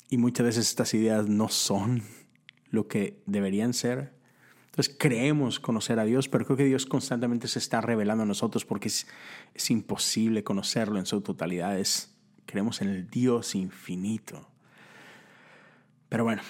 Y 0.09 0.17
muchas 0.17 0.47
veces 0.47 0.69
estas 0.69 0.95
ideas 0.95 1.29
no 1.29 1.49
son 1.49 2.03
lo 2.71 2.89
que 2.89 3.21
deberían 3.27 3.75
ser. 3.75 4.15
Entonces 4.67 4.97
creemos 4.99 5.59
conocer 5.59 5.99
a 5.99 6.05
Dios, 6.05 6.29
pero 6.29 6.45
creo 6.45 6.57
que 6.57 6.65
Dios 6.65 6.87
constantemente 6.87 7.49
se 7.49 7.59
está 7.59 7.81
revelando 7.81 8.23
a 8.23 8.27
nosotros 8.27 8.65
porque 8.65 8.89
es, 8.89 9.09
es 9.53 9.71
imposible 9.71 10.45
conocerlo 10.45 10.99
en 10.99 11.07
su 11.07 11.21
totalidad. 11.21 11.77
creemos 12.47 12.81
en 12.81 12.89
el 12.91 13.11
Dios 13.11 13.57
infinito. 13.57 14.49
Pero 16.09 16.25
bueno, 16.25 16.43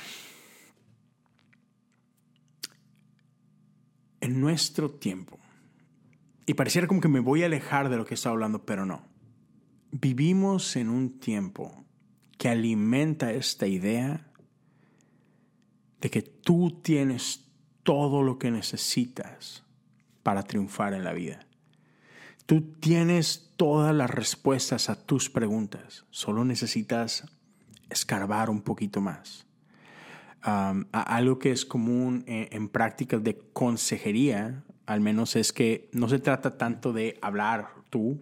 nuestro 4.28 4.90
tiempo, 4.90 5.38
y 6.46 6.54
pareciera 6.54 6.88
como 6.88 7.00
que 7.00 7.08
me 7.08 7.20
voy 7.20 7.42
a 7.42 7.46
alejar 7.46 7.88
de 7.88 7.96
lo 7.96 8.06
que 8.06 8.14
está 8.14 8.30
hablando, 8.30 8.64
pero 8.64 8.86
no. 8.86 9.02
Vivimos 9.90 10.76
en 10.76 10.88
un 10.88 11.18
tiempo 11.18 11.84
que 12.38 12.48
alimenta 12.48 13.32
esta 13.32 13.66
idea 13.66 14.30
de 16.00 16.10
que 16.10 16.22
tú 16.22 16.80
tienes 16.82 17.48
todo 17.82 18.22
lo 18.22 18.38
que 18.38 18.50
necesitas 18.50 19.64
para 20.22 20.42
triunfar 20.42 20.94
en 20.94 21.04
la 21.04 21.12
vida. 21.12 21.46
Tú 22.46 22.62
tienes 22.80 23.52
todas 23.56 23.94
las 23.94 24.08
respuestas 24.08 24.88
a 24.88 25.04
tus 25.04 25.28
preguntas, 25.28 26.06
solo 26.10 26.44
necesitas 26.44 27.26
escarbar 27.90 28.48
un 28.48 28.62
poquito 28.62 29.00
más. 29.00 29.47
Algo 30.42 31.38
que 31.38 31.50
es 31.50 31.64
común 31.64 32.24
en, 32.26 32.48
en 32.52 32.68
prácticas 32.68 33.22
de 33.22 33.38
consejería, 33.52 34.64
al 34.86 35.00
menos 35.00 35.36
es 35.36 35.52
que 35.52 35.88
no 35.92 36.08
se 36.08 36.18
trata 36.18 36.56
tanto 36.56 36.92
de 36.92 37.18
hablar 37.20 37.68
tú 37.90 38.20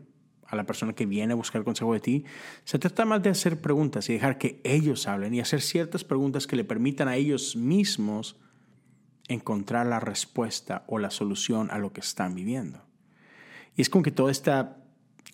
a 0.48 0.56
la 0.56 0.64
persona 0.64 0.92
que 0.92 1.06
viene 1.06 1.32
a 1.32 1.36
buscar 1.36 1.64
consejo 1.64 1.92
de 1.92 2.00
ti, 2.00 2.24
se 2.64 2.78
trata 2.78 3.04
más 3.04 3.22
de 3.22 3.30
hacer 3.30 3.60
preguntas 3.60 4.08
y 4.08 4.14
dejar 4.14 4.38
que 4.38 4.60
ellos 4.64 5.08
hablen 5.08 5.34
y 5.34 5.40
hacer 5.40 5.60
ciertas 5.60 6.04
preguntas 6.04 6.46
que 6.46 6.56
le 6.56 6.64
permitan 6.64 7.08
a 7.08 7.16
ellos 7.16 7.56
mismos 7.56 8.36
encontrar 9.28 9.86
la 9.86 10.00
respuesta 10.00 10.84
o 10.86 10.98
la 10.98 11.10
solución 11.10 11.70
a 11.70 11.78
lo 11.78 11.92
que 11.92 12.00
están 12.00 12.34
viviendo. 12.34 12.84
Y 13.74 13.82
es 13.82 13.90
como 13.90 14.02
que 14.02 14.12
toda 14.12 14.30
esta, 14.30 14.78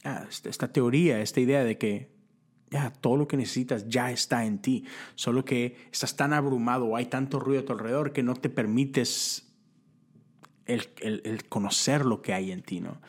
ah, 0.05 0.27
esta 0.45 0.73
teoría, 0.73 1.21
esta 1.21 1.41
idea 1.41 1.63
de 1.63 1.77
que 1.77 2.11
ya 2.73 2.91
todo 2.91 3.17
lo 3.17 3.29
que 3.29 3.37
necesitas 3.37 3.87
ya 3.89 4.11
está 4.11 4.47
en 4.47 4.59
ti, 4.59 4.85
solo 5.15 5.45
que 5.45 5.77
estás 5.93 6.17
tan 6.17 6.33
abrumado 6.33 6.87
o 6.87 6.97
hay 6.97 7.07
tanto 7.07 7.39
ruido 7.39 7.61
a 7.63 7.65
tu 7.67 7.73
alrededor 7.73 8.13
que 8.13 8.23
no 8.23 8.35
te 8.35 8.49
permites 8.49 9.53
el, 10.67 10.89
el 11.03 11.45
conocer 11.49 12.07
lo 12.07 12.23
que 12.23 12.33
hay 12.33 12.51
en 12.51 12.63
ti, 12.63 12.81
¿no? 12.81 13.01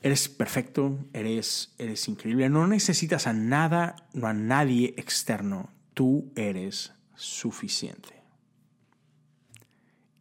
Eres 0.00 0.28
perfecto, 0.28 0.96
eres, 1.12 1.74
eres 1.76 2.06
increíble, 2.06 2.48
no 2.48 2.68
necesitas 2.68 3.26
a 3.26 3.32
nada, 3.32 3.96
no 4.12 4.28
a 4.28 4.32
nadie 4.32 4.94
externo, 4.96 5.70
tú 5.92 6.30
eres 6.36 6.92
suficiente. 7.16 8.22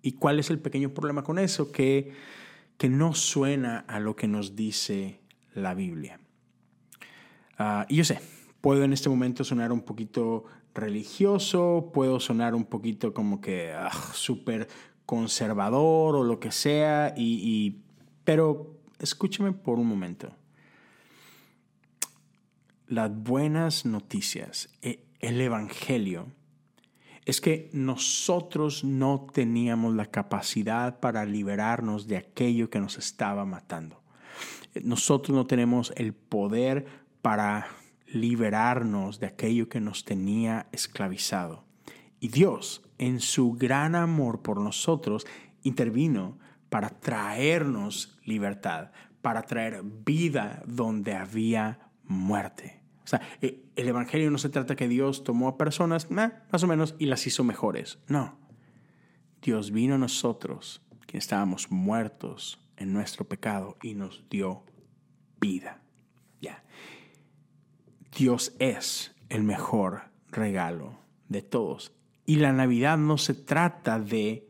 ¿Y 0.01 0.13
cuál 0.13 0.39
es 0.39 0.49
el 0.49 0.57
pequeño 0.57 0.95
problema 0.95 1.23
con 1.23 1.37
eso? 1.37 1.71
Que, 1.71 2.11
que 2.79 2.89
no 2.89 3.13
suena 3.13 3.79
a 3.87 3.99
lo 3.99 4.15
que 4.15 4.27
nos 4.27 4.55
dice 4.55 5.19
la 5.53 5.75
Biblia. 5.75 6.19
Ah, 7.57 7.85
y 7.89 7.95
yo 7.95 8.03
sé, 8.03 8.19
puedo 8.61 8.83
en 8.83 8.93
este 8.93 9.09
momento 9.09 9.43
sonar 9.43 9.71
un 9.71 9.81
poquito 9.81 10.45
religioso, 10.73 11.89
puedo 11.93 12.19
sonar 12.19 12.53
un 12.53 12.65
poquito 12.65 13.13
como 13.13 13.41
que 13.41 13.73
ah, 13.73 13.91
súper 14.13 14.67
conservador 15.05 16.15
o 16.15 16.23
lo 16.23 16.39
que 16.39 16.51
sea, 16.51 17.13
y, 17.15 17.77
pero 18.23 18.77
escúcheme 18.99 19.53
por 19.53 19.79
un 19.79 19.87
momento. 19.87 20.31
Las 22.87 23.11
buenas 23.11 23.85
noticias, 23.85 24.69
e, 24.81 25.05
el 25.19 25.41
Evangelio, 25.41 26.27
es 27.25 27.41
que 27.41 27.69
nosotros 27.73 28.83
no 28.83 29.27
teníamos 29.33 29.95
la 29.95 30.05
capacidad 30.05 30.99
para 30.99 31.25
liberarnos 31.25 32.07
de 32.07 32.17
aquello 32.17 32.69
que 32.69 32.79
nos 32.79 32.97
estaba 32.97 33.45
matando. 33.45 34.01
Nosotros 34.83 35.35
no 35.35 35.47
tenemos 35.47 35.91
el 35.95 36.13
poder 36.13 36.85
para 37.27 37.67
liberarnos 38.05 39.19
de 39.19 39.27
aquello 39.27 39.67
que 39.67 39.81
nos 39.81 40.05
tenía 40.05 40.67
esclavizado. 40.71 41.65
Y 42.21 42.29
Dios, 42.29 42.89
en 42.99 43.19
su 43.19 43.51
gran 43.51 43.95
amor 43.95 44.41
por 44.41 44.61
nosotros, 44.61 45.27
intervino 45.61 46.39
para 46.69 46.87
traernos 46.87 48.17
libertad, 48.23 48.91
para 49.21 49.41
traer 49.41 49.83
vida 49.83 50.63
donde 50.67 51.15
había 51.15 51.89
muerte. 52.05 52.81
O 53.03 53.07
sea, 53.07 53.19
eh, 53.41 53.61
el 53.75 53.89
Evangelio 53.89 54.31
no 54.31 54.37
se 54.37 54.47
trata 54.47 54.77
que 54.77 54.87
Dios 54.87 55.25
tomó 55.25 55.49
a 55.49 55.57
personas, 55.57 56.09
más 56.09 56.63
o 56.63 56.67
menos, 56.67 56.95
y 56.97 57.07
las 57.07 57.27
hizo 57.27 57.43
mejores. 57.43 57.99
No. 58.07 58.39
Dios 59.41 59.71
vino 59.71 59.95
a 59.95 59.97
nosotros, 59.97 60.81
que 61.05 61.17
estábamos 61.17 61.71
muertos 61.71 62.65
en 62.77 62.93
nuestro 62.93 63.27
pecado, 63.27 63.75
y 63.83 63.95
nos 63.95 64.23
dio 64.29 64.63
vida. 65.41 65.81
Ya. 66.39 66.63
Dios 68.17 68.55
es 68.57 69.13
el 69.29 69.43
mejor 69.43 70.05
regalo 70.31 70.97
de 71.29 71.43
todos. 71.43 71.93
Y 72.25 72.37
la 72.37 72.51
Navidad 72.51 72.97
no 72.97 73.19
se 73.19 73.35
trata 73.35 73.99
de 73.99 74.47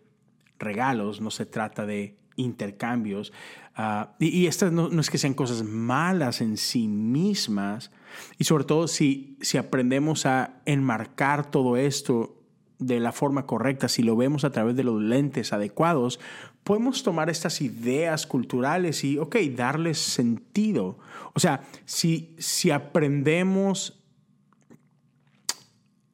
regalos, 0.57 1.19
no 1.19 1.31
se 1.31 1.45
trata 1.45 1.85
de 1.85 2.17
intercambios. 2.37 3.33
Ah, 3.75 4.15
y, 4.19 4.47
estas 4.47 4.71
no, 4.71 4.87
es 4.99 5.09
que 5.09 5.17
sean 5.17 5.33
cosas 5.33 5.63
malas 5.63 6.39
en 6.39 6.55
sí 6.55 6.87
mismas. 6.87 7.91
Y 8.37 8.45
sobre 8.45 8.63
todo 8.63 8.87
si, 8.87 9.37
si 9.41 9.57
aprendemos 9.57 10.25
a 10.25 10.61
enmarcar 10.65 11.51
todo 11.51 11.75
esto 11.75 12.36
de 12.79 12.99
la 12.99 13.11
forma 13.11 13.45
correcta, 13.45 13.87
si 13.87 14.03
lo 14.03 14.15
vemos 14.15 14.43
a 14.43 14.51
través 14.51 14.75
de 14.75 14.83
los 14.83 15.01
lentes 15.01 15.53
adecuados, 15.53 16.19
podemos 16.63 17.03
tomar 17.03 17.29
estas 17.29 17.61
ideas 17.61 18.27
culturales 18.27 19.03
y, 19.03 19.17
ok, 19.17 19.37
darles 19.55 19.97
sentido. 19.97 20.99
O 21.33 21.39
sea, 21.39 21.63
si, 21.85 22.35
si 22.37 22.71
aprendemos 22.71 24.03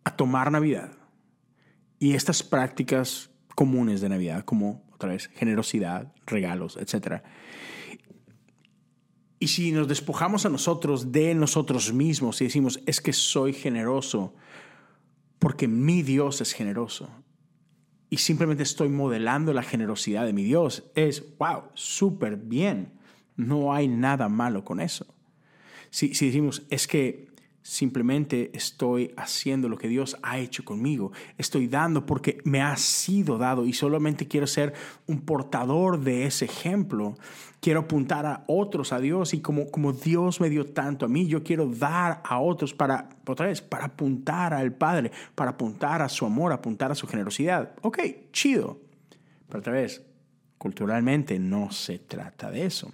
a 0.04 0.16
tomar 0.16 0.52
Navidad 0.52 0.92
y 2.00 2.14
estas 2.14 2.44
prácticas 2.44 3.30
comunes 3.56 4.02
de 4.02 4.10
Navidad, 4.10 4.46
como 4.46 4.84
otra 4.94 5.10
vez 5.10 5.28
generosidad, 5.28 6.14
regalos, 6.26 6.78
etc. 6.78 7.24
Y 9.40 9.48
si 9.48 9.72
nos 9.74 9.88
despojamos 9.88 10.46
a 10.46 10.50
nosotros 10.50 11.12
de 11.12 11.36
nosotros 11.36 11.92
mismos 11.92 12.40
y 12.42 12.46
decimos, 12.46 12.80
es 12.86 13.02
que 13.02 13.12
soy 13.12 13.54
generoso 13.54 14.34
porque 15.44 15.68
mi 15.68 16.02
Dios 16.04 16.40
es 16.40 16.54
generoso, 16.54 17.10
y 18.10 18.18
simplemente 18.18 18.64
estoy 18.64 18.88
modelando 18.90 19.54
la 19.54 19.62
generosidad 19.62 20.26
de 20.26 20.32
mi 20.34 20.44
Dios, 20.44 20.90
es, 20.96 21.38
wow, 21.38 21.64
súper 21.74 22.38
bien. 22.38 22.94
No 23.36 23.74
hay 23.74 23.88
nada 23.88 24.30
malo 24.30 24.64
con 24.64 24.80
eso. 24.80 25.06
Si, 25.90 26.14
si 26.14 26.28
decimos, 26.28 26.64
es 26.70 26.88
que 26.88 27.34
Simplemente 27.64 28.52
estoy 28.54 29.14
haciendo 29.16 29.70
lo 29.70 29.78
que 29.78 29.88
Dios 29.88 30.18
ha 30.22 30.38
hecho 30.38 30.66
conmigo. 30.66 31.14
Estoy 31.38 31.70
dando 31.70 32.06
porque 32.06 32.40
me 32.44 32.62
ha 32.62 32.76
sido 32.76 33.38
dado 33.38 33.66
y 33.66 33.72
solamente 33.72 34.28
quiero 34.28 34.48
ser 34.48 34.74
un 35.08 35.22
portador 35.22 36.02
de 36.02 36.26
ese 36.26 36.44
ejemplo. 36.44 37.16
Quiero 37.64 37.80
apuntar 37.80 38.26
a 38.26 38.44
otros 38.48 38.92
a 38.92 39.00
Dios 39.00 39.34
y 39.34 39.40
como, 39.40 39.72
como 39.72 39.94
Dios 39.94 40.42
me 40.42 40.50
dio 40.50 40.66
tanto 40.66 41.06
a 41.06 41.08
mí, 41.08 41.28
yo 41.28 41.44
quiero 41.44 41.66
dar 41.66 42.22
a 42.26 42.42
otros 42.42 42.74
para, 42.74 43.08
otra 43.26 43.46
vez, 43.48 43.62
para 43.62 43.86
apuntar 43.86 44.54
al 44.54 44.74
Padre, 44.74 45.14
para 45.34 45.52
apuntar 45.52 46.02
a 46.02 46.10
su 46.10 46.26
amor, 46.26 46.52
apuntar 46.52 46.92
a 46.92 46.96
su 46.96 47.08
generosidad. 47.08 47.74
Ok, 47.82 48.00
chido. 48.34 48.82
Pero 49.48 49.60
otra 49.60 49.72
vez, 49.72 50.06
culturalmente 50.58 51.40
no 51.40 51.72
se 51.72 52.00
trata 52.00 52.52
de 52.52 52.66
eso. 52.66 52.92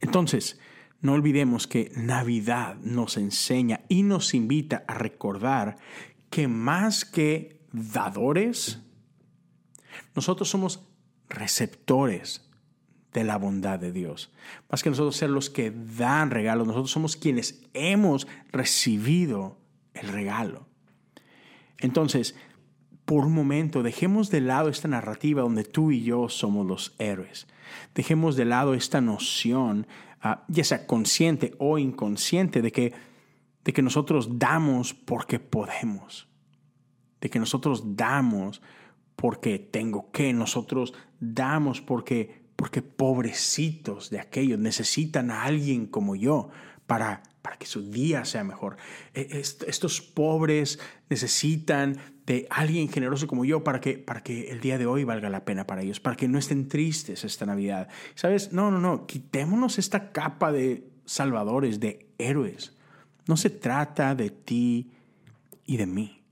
Entonces, 0.00 0.60
no 1.00 1.14
olvidemos 1.14 1.66
que 1.66 1.90
Navidad 1.96 2.76
nos 2.76 3.16
enseña 3.16 3.80
y 3.88 4.04
nos 4.04 4.34
invita 4.34 4.84
a 4.86 4.94
recordar 4.94 5.78
que 6.30 6.46
más 6.46 7.04
que 7.04 7.60
dadores, 7.72 8.78
nosotros 10.14 10.48
somos 10.48 10.86
receptores 11.28 12.45
de 13.20 13.24
la 13.24 13.36
bondad 13.36 13.78
de 13.78 13.92
Dios. 13.92 14.32
Más 14.70 14.82
que 14.82 14.90
nosotros 14.90 15.16
ser 15.16 15.30
los 15.30 15.50
que 15.50 15.70
dan 15.70 16.30
regalos, 16.30 16.66
nosotros 16.66 16.90
somos 16.90 17.16
quienes 17.16 17.62
hemos 17.74 18.26
recibido 18.52 19.58
el 19.94 20.08
regalo. 20.08 20.66
Entonces, 21.78 22.36
por 23.04 23.26
un 23.26 23.34
momento, 23.34 23.82
dejemos 23.82 24.30
de 24.30 24.40
lado 24.40 24.68
esta 24.68 24.88
narrativa 24.88 25.42
donde 25.42 25.64
tú 25.64 25.90
y 25.90 26.02
yo 26.02 26.28
somos 26.28 26.66
los 26.66 26.94
héroes. 26.98 27.46
Dejemos 27.94 28.36
de 28.36 28.44
lado 28.44 28.74
esta 28.74 29.00
noción 29.00 29.86
Ah, 30.28 30.44
ya 30.48 30.64
sea 30.64 30.88
consciente 30.88 31.54
o 31.58 31.78
inconsciente, 31.78 32.60
de 32.60 32.72
que, 32.72 32.92
de 33.64 33.72
que 33.72 33.80
nosotros 33.80 34.40
damos 34.40 34.92
porque 34.92 35.38
podemos, 35.38 36.26
de 37.20 37.30
que 37.30 37.38
nosotros 37.38 37.96
damos 37.96 38.60
porque 39.14 39.60
tengo 39.60 40.10
que, 40.10 40.32
nosotros 40.32 40.94
damos 41.20 41.80
porque, 41.80 42.45
porque 42.56 42.82
pobrecitos 42.82 44.10
de 44.10 44.18
aquellos 44.18 44.58
necesitan 44.58 45.30
a 45.30 45.44
alguien 45.44 45.86
como 45.86 46.16
yo 46.16 46.48
para, 46.86 47.22
para 47.42 47.58
que 47.58 47.66
su 47.66 47.90
día 47.90 48.24
sea 48.24 48.44
mejor. 48.44 48.76
E, 49.14 49.40
estos 49.40 50.00
pobres 50.00 50.78
necesitan 51.08 51.98
de 52.26 52.46
alguien 52.50 52.88
generoso 52.88 53.26
como 53.26 53.44
yo 53.44 53.62
para 53.62 53.80
que, 53.80 53.98
para 53.98 54.22
que 54.22 54.50
el 54.50 54.60
día 54.60 54.78
de 54.78 54.86
hoy 54.86 55.04
valga 55.04 55.30
la 55.30 55.44
pena 55.44 55.66
para 55.66 55.82
ellos, 55.82 56.00
para 56.00 56.16
que 56.16 56.28
no 56.28 56.38
estén 56.38 56.68
tristes 56.68 57.24
esta 57.24 57.46
Navidad. 57.46 57.88
¿Sabes? 58.14 58.52
No, 58.52 58.70
no, 58.70 58.80
no, 58.80 59.06
quitémonos 59.06 59.78
esta 59.78 60.10
capa 60.10 60.50
de 60.50 60.88
salvadores, 61.04 61.78
de 61.78 62.08
héroes. 62.18 62.72
No 63.28 63.36
se 63.36 63.50
trata 63.50 64.14
de 64.14 64.30
ti 64.30 64.90
y 65.64 65.76
de 65.76 65.86
mí. 65.86 66.22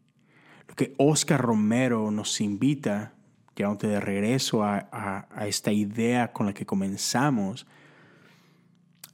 Lo 0.68 0.74
que 0.74 0.94
Oscar 0.98 1.40
Romero 1.40 2.10
nos 2.10 2.40
invita, 2.40 3.13
llevándote 3.56 3.88
de 3.88 4.00
regreso 4.00 4.64
a, 4.64 4.88
a 5.30 5.46
esta 5.46 5.72
idea 5.72 6.32
con 6.32 6.46
la 6.46 6.54
que 6.54 6.66
comenzamos, 6.66 7.66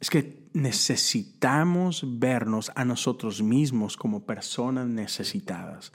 es 0.00 0.11
que 0.11 0.40
necesitamos 0.53 2.05
vernos 2.18 2.72
a 2.74 2.85
nosotros 2.85 3.42
mismos 3.42 3.96
como 3.96 4.24
personas 4.24 4.87
necesitadas 4.87 5.92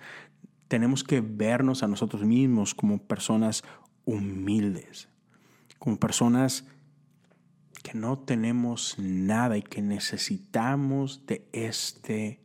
tenemos 0.67 1.03
que 1.03 1.21
vernos 1.21 1.83
a 1.83 1.87
nosotros 1.87 2.23
mismos 2.23 2.73
como 2.73 2.97
personas 2.97 3.63
humildes, 4.05 5.07
como 5.79 5.97
personas 5.97 6.65
que 7.83 7.93
no 7.93 8.19
tenemos 8.19 8.95
nada 8.97 9.57
y 9.57 9.61
que 9.61 9.81
necesitamos 9.81 11.25
de 11.27 11.47
este 11.53 12.41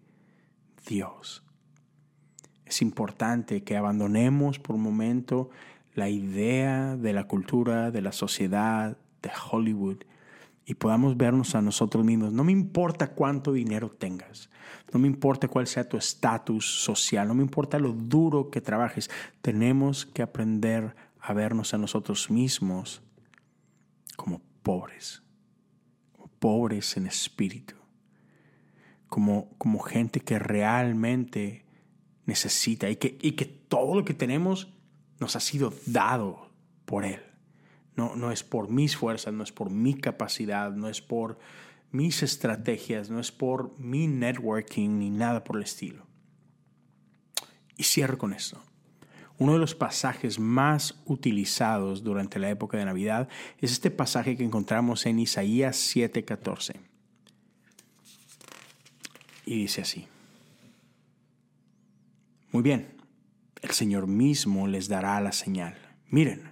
Dios. 0.86 1.42
Es 2.66 2.82
importante 2.82 3.64
que 3.64 3.76
abandonemos 3.76 4.58
por 4.58 4.76
un 4.76 4.82
momento 4.82 5.50
la 6.00 6.08
idea 6.08 6.96
de 6.96 7.12
la 7.12 7.24
cultura, 7.24 7.90
de 7.90 8.00
la 8.00 8.12
sociedad, 8.12 8.96
de 9.20 9.30
Hollywood, 9.50 9.98
y 10.64 10.74
podamos 10.74 11.18
vernos 11.18 11.54
a 11.54 11.60
nosotros 11.60 12.06
mismos. 12.06 12.32
No 12.32 12.42
me 12.42 12.52
importa 12.52 13.12
cuánto 13.12 13.52
dinero 13.52 13.90
tengas, 13.90 14.48
no 14.92 14.98
me 14.98 15.08
importa 15.08 15.46
cuál 15.46 15.66
sea 15.66 15.88
tu 15.88 15.98
estatus 15.98 16.82
social, 16.82 17.28
no 17.28 17.34
me 17.34 17.42
importa 17.42 17.78
lo 17.78 17.92
duro 17.92 18.50
que 18.50 18.62
trabajes. 18.62 19.10
Tenemos 19.42 20.06
que 20.06 20.22
aprender 20.22 20.96
a 21.20 21.34
vernos 21.34 21.74
a 21.74 21.78
nosotros 21.78 22.30
mismos 22.30 23.02
como 24.16 24.40
pobres, 24.62 25.22
pobres 26.38 26.96
en 26.96 27.06
espíritu, 27.06 27.74
como, 29.06 29.50
como 29.58 29.80
gente 29.80 30.20
que 30.20 30.38
realmente 30.38 31.66
necesita 32.24 32.88
y 32.88 32.96
que, 32.96 33.18
y 33.20 33.32
que 33.32 33.44
todo 33.44 33.94
lo 33.94 34.04
que 34.06 34.14
tenemos 34.14 34.72
nos 35.20 35.36
ha 35.36 35.40
sido 35.40 35.72
dado 35.86 36.50
por 36.86 37.04
Él. 37.04 37.22
No, 37.94 38.16
no 38.16 38.32
es 38.32 38.42
por 38.42 38.68
mis 38.70 38.96
fuerzas, 38.96 39.32
no 39.32 39.44
es 39.44 39.52
por 39.52 39.70
mi 39.70 39.94
capacidad, 39.94 40.72
no 40.72 40.88
es 40.88 41.00
por 41.00 41.38
mis 41.92 42.22
estrategias, 42.22 43.10
no 43.10 43.20
es 43.20 43.30
por 43.30 43.78
mi 43.78 44.06
networking 44.06 44.98
ni 44.98 45.10
nada 45.10 45.44
por 45.44 45.56
el 45.56 45.64
estilo. 45.64 46.06
Y 47.76 47.84
cierro 47.84 48.18
con 48.18 48.32
esto. 48.32 48.62
Uno 49.38 49.54
de 49.54 49.58
los 49.58 49.74
pasajes 49.74 50.38
más 50.38 51.00
utilizados 51.06 52.02
durante 52.04 52.38
la 52.38 52.50
época 52.50 52.76
de 52.76 52.84
Navidad 52.84 53.28
es 53.58 53.72
este 53.72 53.90
pasaje 53.90 54.36
que 54.36 54.44
encontramos 54.44 55.06
en 55.06 55.18
Isaías 55.18 55.76
7:14. 55.76 56.76
Y 59.46 59.56
dice 59.56 59.82
así. 59.82 60.06
Muy 62.52 62.62
bien, 62.62 62.99
el 63.62 63.70
Señor 63.70 64.06
mismo 64.06 64.66
les 64.66 64.88
dará 64.88 65.20
la 65.20 65.32
señal. 65.32 65.76
Miren, 66.08 66.50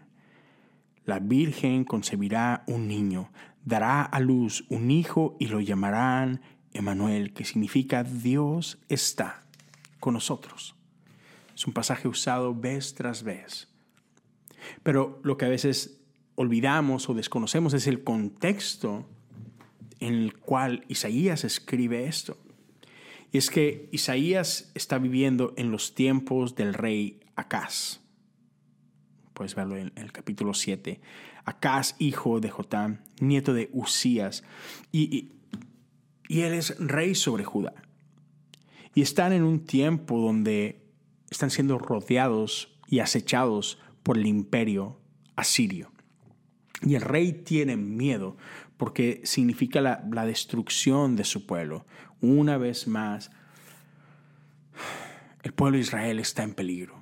la 1.05 1.19
Virgen 1.19 1.85
concebirá 1.85 2.65
un 2.67 2.87
niño, 2.87 3.31
dará 3.65 4.03
a 4.03 4.21
luz 4.21 4.65
un 4.69 4.91
hijo 4.91 5.37
y 5.39 5.47
lo 5.47 5.61
llamarán 5.61 6.43
Emanuel, 6.73 7.33
que 7.33 7.45
significa 7.45 8.05
Dios 8.05 8.79
está 8.89 9.45
con 10.01 10.15
nosotros. 10.15 10.77
Es 11.55 11.67
un 11.67 11.73
pasaje 11.73 12.09
usado 12.09 12.55
vez 12.55 12.95
tras 12.95 13.23
vez. 13.23 13.69
Pero 14.83 15.21
lo 15.25 15.37
que 15.37 15.47
a 15.47 15.49
veces 15.49 16.01
olvidamos 16.35 17.09
o 17.09 17.15
desconocemos 17.15 17.75
es 17.75 17.87
el 17.87 18.05
contexto 18.05 19.09
en 19.99 20.15
el 20.15 20.37
cual 20.39 20.85
Isaías 20.89 21.45
escribe 21.45 22.07
esto. 22.07 22.37
Y 23.33 23.39
es 23.39 23.51
que 23.51 23.89
Isaías 23.93 24.71
está 24.75 24.99
viviendo 24.99 25.53
en 25.57 25.71
los 25.71 25.95
tiempos 25.95 26.55
del 26.55 26.75
rey 26.75 27.21
Acaz 27.37 28.01
puedes 29.39 29.55
verlo 29.55 29.77
en, 29.77 29.93
el 29.95 30.11
capítulo 30.11 30.53
7. 30.53 31.01
Acaz, 31.45 31.95
hijo 32.01 32.41
de 32.41 32.51
Jotam, 32.51 32.99
nieto 33.21 33.55
de 33.55 33.71
Usías, 33.73 34.43
y, 34.91 35.31
y 36.29 36.41
él 36.41 36.55
es 36.55 36.77
rey 36.81 37.15
sobre 37.15 37.45
Judá. 37.45 37.73
Y 38.95 39.01
están 39.01 39.33
en 39.33 39.45
un 39.45 39.65
tiempo 39.65 40.19
donde 40.19 40.83
están 41.31 41.51
siendo 41.51 41.79
rodeados 41.79 42.77
y 42.89 42.99
acechados 42.99 43.79
por 44.03 44.19
el 44.19 44.27
imperio 44.27 45.01
asirio. 45.37 45.93
Y 46.83 46.97
el 46.97 47.03
rey 47.03 47.33
tiene 47.33 47.77
miedo 47.77 48.37
porque 48.77 49.21
significa 49.23 49.81
la, 49.81 50.05
la, 50.11 50.27
destrucción 50.27 51.15
de 51.15 51.25
su 51.25 51.47
pueblo. 51.47 51.87
Una 52.21 52.59
vez 52.59 52.87
más, 52.87 53.31
el 55.43 55.53
pueblo 55.53 55.77
de 55.77 55.83
Israel 55.83 56.19
está 56.19 56.43
en 56.43 56.55
peligro. 56.55 56.99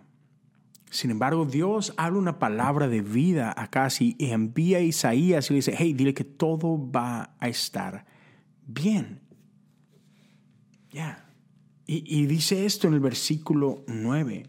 Sin 0.90 1.10
embargo, 1.10 1.44
Dios 1.44 1.92
habla 1.96 2.18
una 2.18 2.38
palabra 2.38 2.88
de 2.88 3.02
vida 3.02 3.52
a 3.56 3.70
Casi 3.70 4.14
y 4.18 4.30
envía 4.30 4.78
a 4.78 4.82
Isaías 4.82 5.50
y 5.50 5.52
le 5.52 5.56
dice, 5.56 5.74
hey, 5.76 5.92
dile 5.92 6.14
que 6.14 6.24
todo 6.24 6.90
va 6.90 7.34
a 7.38 7.48
estar 7.48 8.06
bien. 8.66 9.20
Ya. 10.90 11.22
Y, 11.88 12.26
dice 12.26 12.66
esto 12.66 12.88
en 12.88 12.94
el 12.94 13.00
versículo 13.00 13.84
9. 13.86 14.46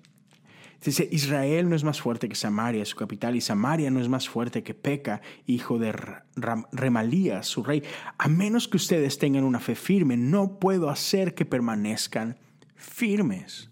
Dice, 0.83 1.09
Israel 1.11 1.69
no 1.69 1.75
es 1.75 1.83
más 1.83 1.99
fuerte 1.99 2.29
que 2.29 2.35
Samaria, 2.35 2.85
su 2.85 2.95
capital, 2.95 3.35
y 3.35 3.41
Samaria 3.41 3.89
no 3.89 3.99
es 3.99 4.07
más 4.07 4.29
fuerte 4.29 4.63
que 4.63 4.73
Peca, 4.73 5.21
hijo 5.45 5.79
de 5.79 5.93
Remalías, 6.71 7.47
su 7.47 7.63
rey. 7.63 7.83
A 8.17 8.27
menos 8.27 8.67
que 8.67 8.77
ustedes 8.77 9.17
tengan 9.17 9.43
una 9.43 9.59
fe 9.59 9.75
firme, 9.75 10.17
no 10.17 10.59
puedo 10.59 10.89
hacer 10.89 11.33
que 11.33 11.45
permanezcan 11.45 12.37
firmes. 12.75 13.71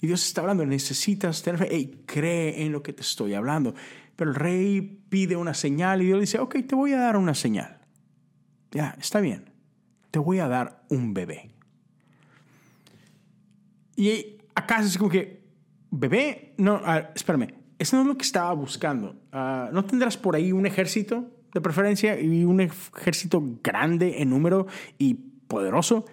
Y 0.00 0.06
Dios 0.06 0.26
está 0.26 0.40
hablando, 0.40 0.66
necesitas 0.66 1.42
tener 1.42 1.58
fe, 1.60 1.68
hey, 1.70 2.02
cree 2.06 2.64
en 2.64 2.72
lo 2.72 2.82
que 2.82 2.92
te 2.92 3.02
estoy 3.02 3.34
hablando. 3.34 3.74
Pero 4.16 4.30
el 4.30 4.36
rey 4.36 4.80
pide 5.08 5.36
una 5.36 5.54
señal 5.54 6.02
y 6.02 6.06
Dios 6.06 6.20
dice, 6.20 6.38
ok, 6.38 6.56
te 6.66 6.74
voy 6.74 6.92
a 6.92 6.98
dar 6.98 7.16
una 7.16 7.34
señal. 7.34 7.80
Ya, 8.70 8.96
está 9.00 9.20
bien, 9.20 9.50
te 10.10 10.18
voy 10.18 10.40
a 10.40 10.48
dar 10.48 10.84
un 10.88 11.14
bebé. 11.14 11.50
Y 13.96 14.38
acá 14.54 14.80
es 14.80 14.98
como 14.98 15.10
que, 15.10 15.43
bebé, 15.98 16.54
no, 16.58 16.80
espérame, 17.14 17.54
eso 17.78 17.96
no 17.96 18.02
es 18.02 18.08
lo 18.08 18.16
que 18.16 18.24
estaba 18.24 18.52
buscando. 18.52 19.16
Ah, 19.32 19.70
¿No 19.72 19.84
tendrás 19.84 20.16
por 20.16 20.36
ahí 20.36 20.52
un 20.52 20.66
ejército? 20.66 21.30
de 21.54 21.60
preferencia, 21.60 22.20
y 22.20 22.44
un 22.44 22.60
ejército 22.60 23.42
grande 23.62 24.20
en 24.20 24.30
número 24.30 24.66
y 24.98 25.14
poderoso, 25.14 26.04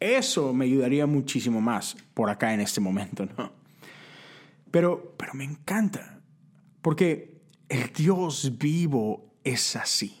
eso 0.00 0.54
me 0.54 0.64
ayudaría 0.64 1.06
muchísimo 1.06 1.60
más 1.60 1.94
por 2.14 2.30
acá 2.30 2.54
en 2.54 2.60
este 2.60 2.80
momento, 2.80 3.26
¿no? 3.36 3.52
Pero, 4.70 5.14
pero 5.18 5.34
me 5.34 5.44
encanta, 5.44 6.20
porque 6.80 7.42
el 7.68 7.92
Dios 7.92 8.56
vivo 8.58 9.34
es 9.44 9.76
así. 9.76 10.16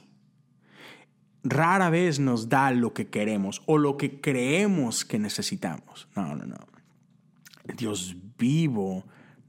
Rara 1.42 1.88
vez 1.88 2.20
nos 2.20 2.50
da 2.50 2.70
lo 2.70 2.92
que 2.92 3.08
queremos 3.08 3.62
o 3.64 3.78
lo 3.78 3.96
que 3.96 4.20
creemos 4.20 5.06
que 5.06 5.18
necesitamos. 5.18 6.06
No, 6.14 6.36
no, 6.36 6.44
no. 6.44 6.56
Dios 7.76 8.14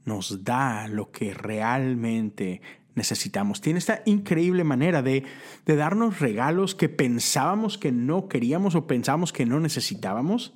nos 0.04 0.44
da 0.44 0.88
lo 0.88 1.10
que 1.10 1.34
realmente 1.34 2.60
necesitamos. 2.94 3.60
Tiene 3.60 3.78
esta 3.78 4.02
increíble 4.04 4.64
manera 4.64 5.02
de, 5.02 5.24
de, 5.66 5.76
darnos 5.76 6.20
regalos 6.20 6.74
que 6.74 6.88
pensábamos 6.88 7.78
que 7.78 7.92
no 7.92 8.28
queríamos 8.28 8.74
o 8.74 8.86
pensábamos 8.86 9.32
que 9.32 9.46
no 9.46 9.60
necesitábamos 9.60 10.54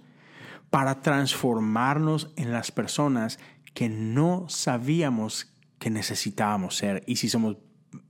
para 0.70 1.01
transformarnos 1.01 2.33
en 2.37 2.53
las 2.53 2.70
personas 2.70 3.38
que 3.74 3.88
no 3.88 4.46
sabíamos 4.48 5.53
que 5.79 5.90
necesitábamos 5.90 6.77
ser 6.77 7.05
y 7.07 7.16
si 7.16 7.29
somos 7.29 7.57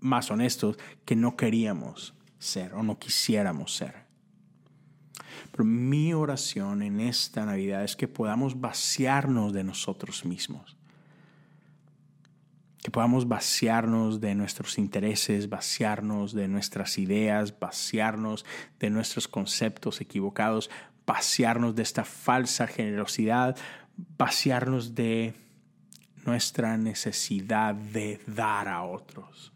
más 0.00 0.30
honestos, 0.30 0.78
que 1.04 1.16
no 1.16 1.36
queríamos 1.36 2.14
ser 2.38 2.74
o 2.74 2.82
no 2.82 2.98
quisiéramos 2.98 3.74
ser. 3.76 4.07
Pero 5.50 5.64
mi 5.64 6.12
oración 6.14 6.82
en 6.82 7.00
esta 7.00 7.44
Navidad 7.44 7.84
es 7.84 7.96
que 7.96 8.08
podamos 8.08 8.60
vaciarnos 8.60 9.52
de 9.52 9.64
nosotros 9.64 10.24
mismos. 10.24 10.76
Que 12.82 12.90
podamos 12.90 13.26
vaciarnos 13.26 14.20
de 14.20 14.34
nuestros 14.34 14.78
intereses, 14.78 15.48
vaciarnos 15.48 16.32
de 16.32 16.48
nuestras 16.48 16.98
ideas, 16.98 17.58
vaciarnos 17.58 18.44
de 18.78 18.90
nuestros 18.90 19.28
conceptos 19.28 20.00
equivocados, 20.00 20.70
vaciarnos 21.06 21.74
de 21.74 21.82
esta 21.82 22.04
falsa 22.04 22.66
generosidad, 22.66 23.56
vaciarnos 24.16 24.94
de 24.94 25.34
nuestra 26.24 26.76
necesidad 26.76 27.74
de 27.74 28.20
dar 28.26 28.68
a 28.68 28.82
otros. 28.82 29.52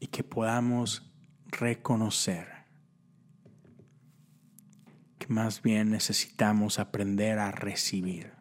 Y 0.00 0.06
que 0.06 0.24
podamos 0.24 1.02
reconocer 1.46 2.59
más 5.30 5.62
bien 5.62 5.90
necesitamos 5.90 6.80
aprender 6.80 7.38
a 7.38 7.52
recibir. 7.52 8.32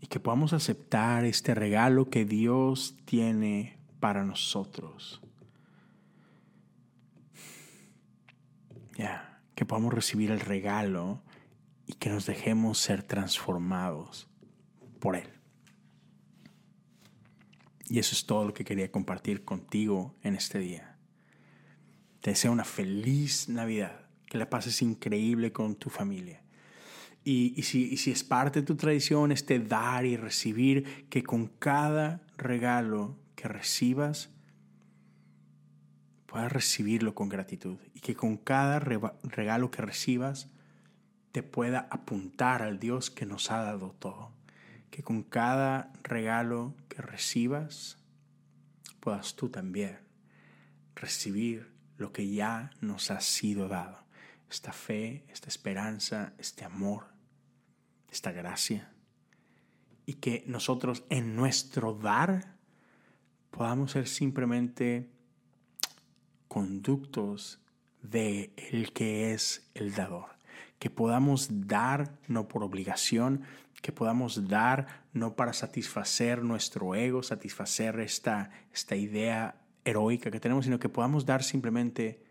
Y 0.00 0.08
que 0.08 0.18
podamos 0.18 0.52
aceptar 0.52 1.24
este 1.24 1.54
regalo 1.54 2.10
que 2.10 2.24
Dios 2.24 2.96
tiene 3.04 3.78
para 4.00 4.24
nosotros. 4.24 5.22
Ya, 8.98 9.40
que 9.54 9.64
podamos 9.64 9.94
recibir 9.94 10.32
el 10.32 10.40
regalo 10.40 11.22
y 11.86 11.92
que 11.92 12.10
nos 12.10 12.26
dejemos 12.26 12.78
ser 12.78 13.04
transformados 13.04 14.26
por 14.98 15.14
Él. 15.14 15.28
Y 17.88 18.00
eso 18.00 18.16
es 18.16 18.26
todo 18.26 18.46
lo 18.46 18.52
que 18.52 18.64
quería 18.64 18.90
compartir 18.90 19.44
contigo 19.44 20.16
en 20.24 20.34
este 20.34 20.58
día. 20.58 20.98
Te 22.20 22.30
deseo 22.30 22.50
una 22.50 22.64
feliz 22.64 23.48
Navidad, 23.48 24.05
que 24.36 24.40
la 24.40 24.50
pases 24.50 24.82
increíble 24.82 25.50
con 25.50 25.76
tu 25.76 25.88
familia. 25.88 26.42
Y, 27.24 27.62
si, 27.62 27.88
y 27.90 27.96
si 27.96 28.10
es 28.12 28.22
parte 28.22 28.60
de 28.60 28.66
tu 28.66 28.76
tradición 28.76 29.32
este 29.32 29.58
dar 29.58 30.04
y 30.04 30.16
recibir, 30.16 31.08
que 31.08 31.24
con 31.24 31.46
cada 31.46 32.20
regalo 32.36 33.18
que 33.34 33.48
recibas, 33.48 34.30
puedas 36.26 36.52
recibirlo 36.52 37.14
con 37.14 37.28
gratitud. 37.28 37.78
Y 37.94 38.00
que 38.00 38.14
con 38.14 38.36
cada 38.36 38.78
regalo 38.78 39.70
que 39.70 39.82
recibas, 39.82 40.50
te 41.32 41.42
pueda 41.42 41.88
apuntar 41.90 42.62
al 42.62 42.78
Dios 42.78 43.10
que 43.10 43.26
nos 43.26 43.50
ha 43.50 43.62
dado 43.62 43.96
todo. 43.98 44.32
Que 44.90 45.02
con 45.02 45.22
cada 45.22 45.92
regalo 46.04 46.74
que 46.88 47.02
recibas, 47.02 47.98
puedas 49.00 49.34
tú 49.34 49.48
también 49.48 49.98
recibir 50.94 51.72
lo 51.96 52.12
que 52.12 52.28
ya 52.30 52.70
nos 52.80 53.10
ha 53.10 53.20
sido 53.20 53.68
dado. 53.68 54.05
Esta 54.50 54.72
fe, 54.72 55.24
esta 55.28 55.48
esperanza, 55.48 56.32
este 56.38 56.64
amor, 56.64 57.06
esta 58.10 58.32
gracia. 58.32 58.92
Y 60.06 60.14
que 60.14 60.44
nosotros 60.46 61.04
en 61.10 61.34
nuestro 61.34 61.94
dar 61.94 62.56
podamos 63.50 63.92
ser 63.92 64.06
simplemente 64.06 65.10
conductos 66.48 67.60
de 68.02 68.52
el 68.56 68.92
que 68.92 69.32
es 69.32 69.68
el 69.74 69.94
dador 69.94 70.36
que 70.78 70.90
podamos 70.90 71.48
dar 71.66 72.18
no 72.28 72.48
por 72.48 72.62
obligación, 72.62 73.42
que 73.82 73.92
podamos 73.92 74.48
dar 74.48 75.04
no 75.12 75.34
para 75.34 75.52
satisfacer 75.52 76.42
nuestro 76.42 76.94
ego, 76.94 77.22
satisfacer 77.22 77.98
esta, 78.00 78.50
esta 78.72 78.96
idea 78.96 79.56
heroica 79.84 80.30
que 80.30 80.40
tenemos, 80.40 80.64
sino 80.64 80.78
que 80.78 80.88
podamos 80.88 81.24
dar 81.24 81.42
simplemente 81.42 82.25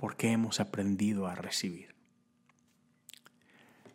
porque 0.00 0.32
hemos 0.32 0.60
aprendido 0.60 1.26
a 1.26 1.34
recibir. 1.34 1.94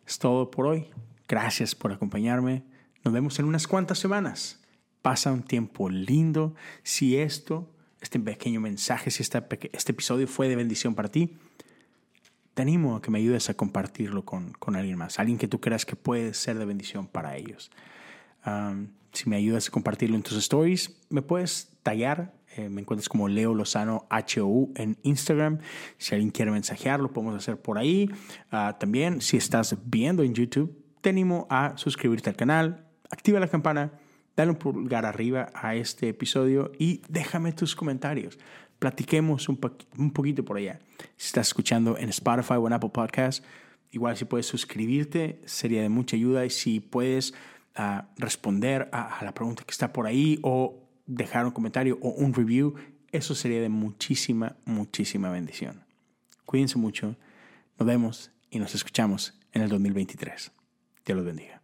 Es 0.06 0.20
todo 0.20 0.52
por 0.52 0.66
hoy. 0.66 0.86
Gracias 1.26 1.74
por 1.74 1.90
acompañarme. 1.92 2.62
Nos 3.04 3.12
vemos 3.12 3.40
en 3.40 3.46
unas 3.46 3.66
cuantas 3.66 3.98
semanas. 3.98 4.60
Pasa 5.02 5.32
un 5.32 5.42
tiempo 5.42 5.90
lindo. 5.90 6.54
Si 6.84 7.16
esto, 7.16 7.68
este 8.00 8.20
pequeño 8.20 8.60
mensaje, 8.60 9.10
si 9.10 9.24
este, 9.24 9.42
este 9.72 9.90
episodio 9.90 10.28
fue 10.28 10.48
de 10.48 10.54
bendición 10.54 10.94
para 10.94 11.10
ti, 11.10 11.36
te 12.54 12.62
animo 12.62 12.94
a 12.94 13.02
que 13.02 13.10
me 13.10 13.18
ayudes 13.18 13.50
a 13.50 13.54
compartirlo 13.54 14.24
con, 14.24 14.54
alguien 14.76 14.96
más, 14.96 15.18
alguien 15.18 15.38
que 15.38 15.48
tú 15.48 15.60
creas 15.60 15.84
que 15.84 15.96
puede 15.96 16.34
ser 16.34 16.56
de 16.56 16.66
bendición 16.66 17.08
para 17.08 17.36
ellos. 17.36 17.72
Si 19.12 19.28
me 19.28 19.36
ayudas 19.36 19.68
a 19.68 19.70
compartirlo 19.70 20.16
en 20.16 20.22
tus 20.22 20.36
stories, 20.36 21.00
me 21.08 21.22
puedes 21.22 21.70
tallar. 21.82 22.34
Eh, 22.56 22.68
me 22.68 22.80
encuentras 22.80 23.08
como 23.08 23.28
Leo 23.28 23.54
Lozano 23.54 24.06
HOU 24.10 24.72
en 24.76 24.96
Instagram. 25.02 25.58
Si 25.98 26.14
alguien 26.14 26.30
quiere 26.30 26.50
mensajear, 26.50 27.00
lo 27.00 27.12
podemos 27.12 27.34
hacer 27.34 27.60
por 27.60 27.78
ahí. 27.78 28.10
Ah, 28.50 28.76
también, 28.78 29.20
si 29.20 29.36
estás 29.36 29.76
viendo 29.84 30.22
en 30.22 30.34
YouTube, 30.34 30.74
te 31.02 31.10
animo 31.10 31.46
a 31.50 31.76
suscribirte 31.76 32.30
al 32.30 32.36
canal, 32.36 32.86
activa 33.10 33.40
la 33.40 33.48
campana, 33.48 33.92
dale 34.36 34.50
un 34.50 34.56
pulgar 34.56 35.04
arriba 35.04 35.50
a 35.54 35.74
este 35.74 36.08
episodio 36.08 36.72
y 36.78 37.02
déjame 37.08 37.52
tus 37.52 37.76
comentarios 37.76 38.38
platiquemos 38.78 39.48
un, 39.48 39.58
un 39.98 40.10
poquito 40.10 40.44
por 40.44 40.56
allá. 40.56 40.80
Si 41.16 41.26
estás 41.26 41.48
escuchando 41.48 41.96
en 41.98 42.08
Spotify 42.10 42.54
o 42.54 42.66
en 42.66 42.74
Apple 42.74 42.90
Podcast, 42.90 43.44
igual 43.90 44.16
si 44.16 44.24
puedes 44.24 44.46
suscribirte, 44.46 45.40
sería 45.46 45.82
de 45.82 45.88
mucha 45.88 46.16
ayuda. 46.16 46.44
Y 46.44 46.50
si 46.50 46.80
puedes 46.80 47.34
ah, 47.76 48.08
responder 48.16 48.88
a, 48.92 49.18
a 49.18 49.24
la 49.24 49.32
pregunta 49.32 49.64
que 49.64 49.72
está 49.72 49.92
por 49.92 50.06
ahí 50.06 50.38
o 50.42 50.82
dejar 51.06 51.46
un 51.46 51.52
comentario 51.52 51.98
o 52.00 52.10
un 52.10 52.34
review, 52.34 52.74
eso 53.12 53.34
sería 53.34 53.60
de 53.60 53.68
muchísima, 53.68 54.56
muchísima 54.64 55.30
bendición. 55.30 55.84
Cuídense 56.44 56.78
mucho, 56.78 57.16
nos 57.78 57.86
vemos 57.86 58.30
y 58.50 58.58
nos 58.58 58.74
escuchamos 58.74 59.38
en 59.52 59.62
el 59.62 59.68
2023. 59.68 60.52
Dios 61.04 61.16
los 61.16 61.26
bendiga. 61.26 61.55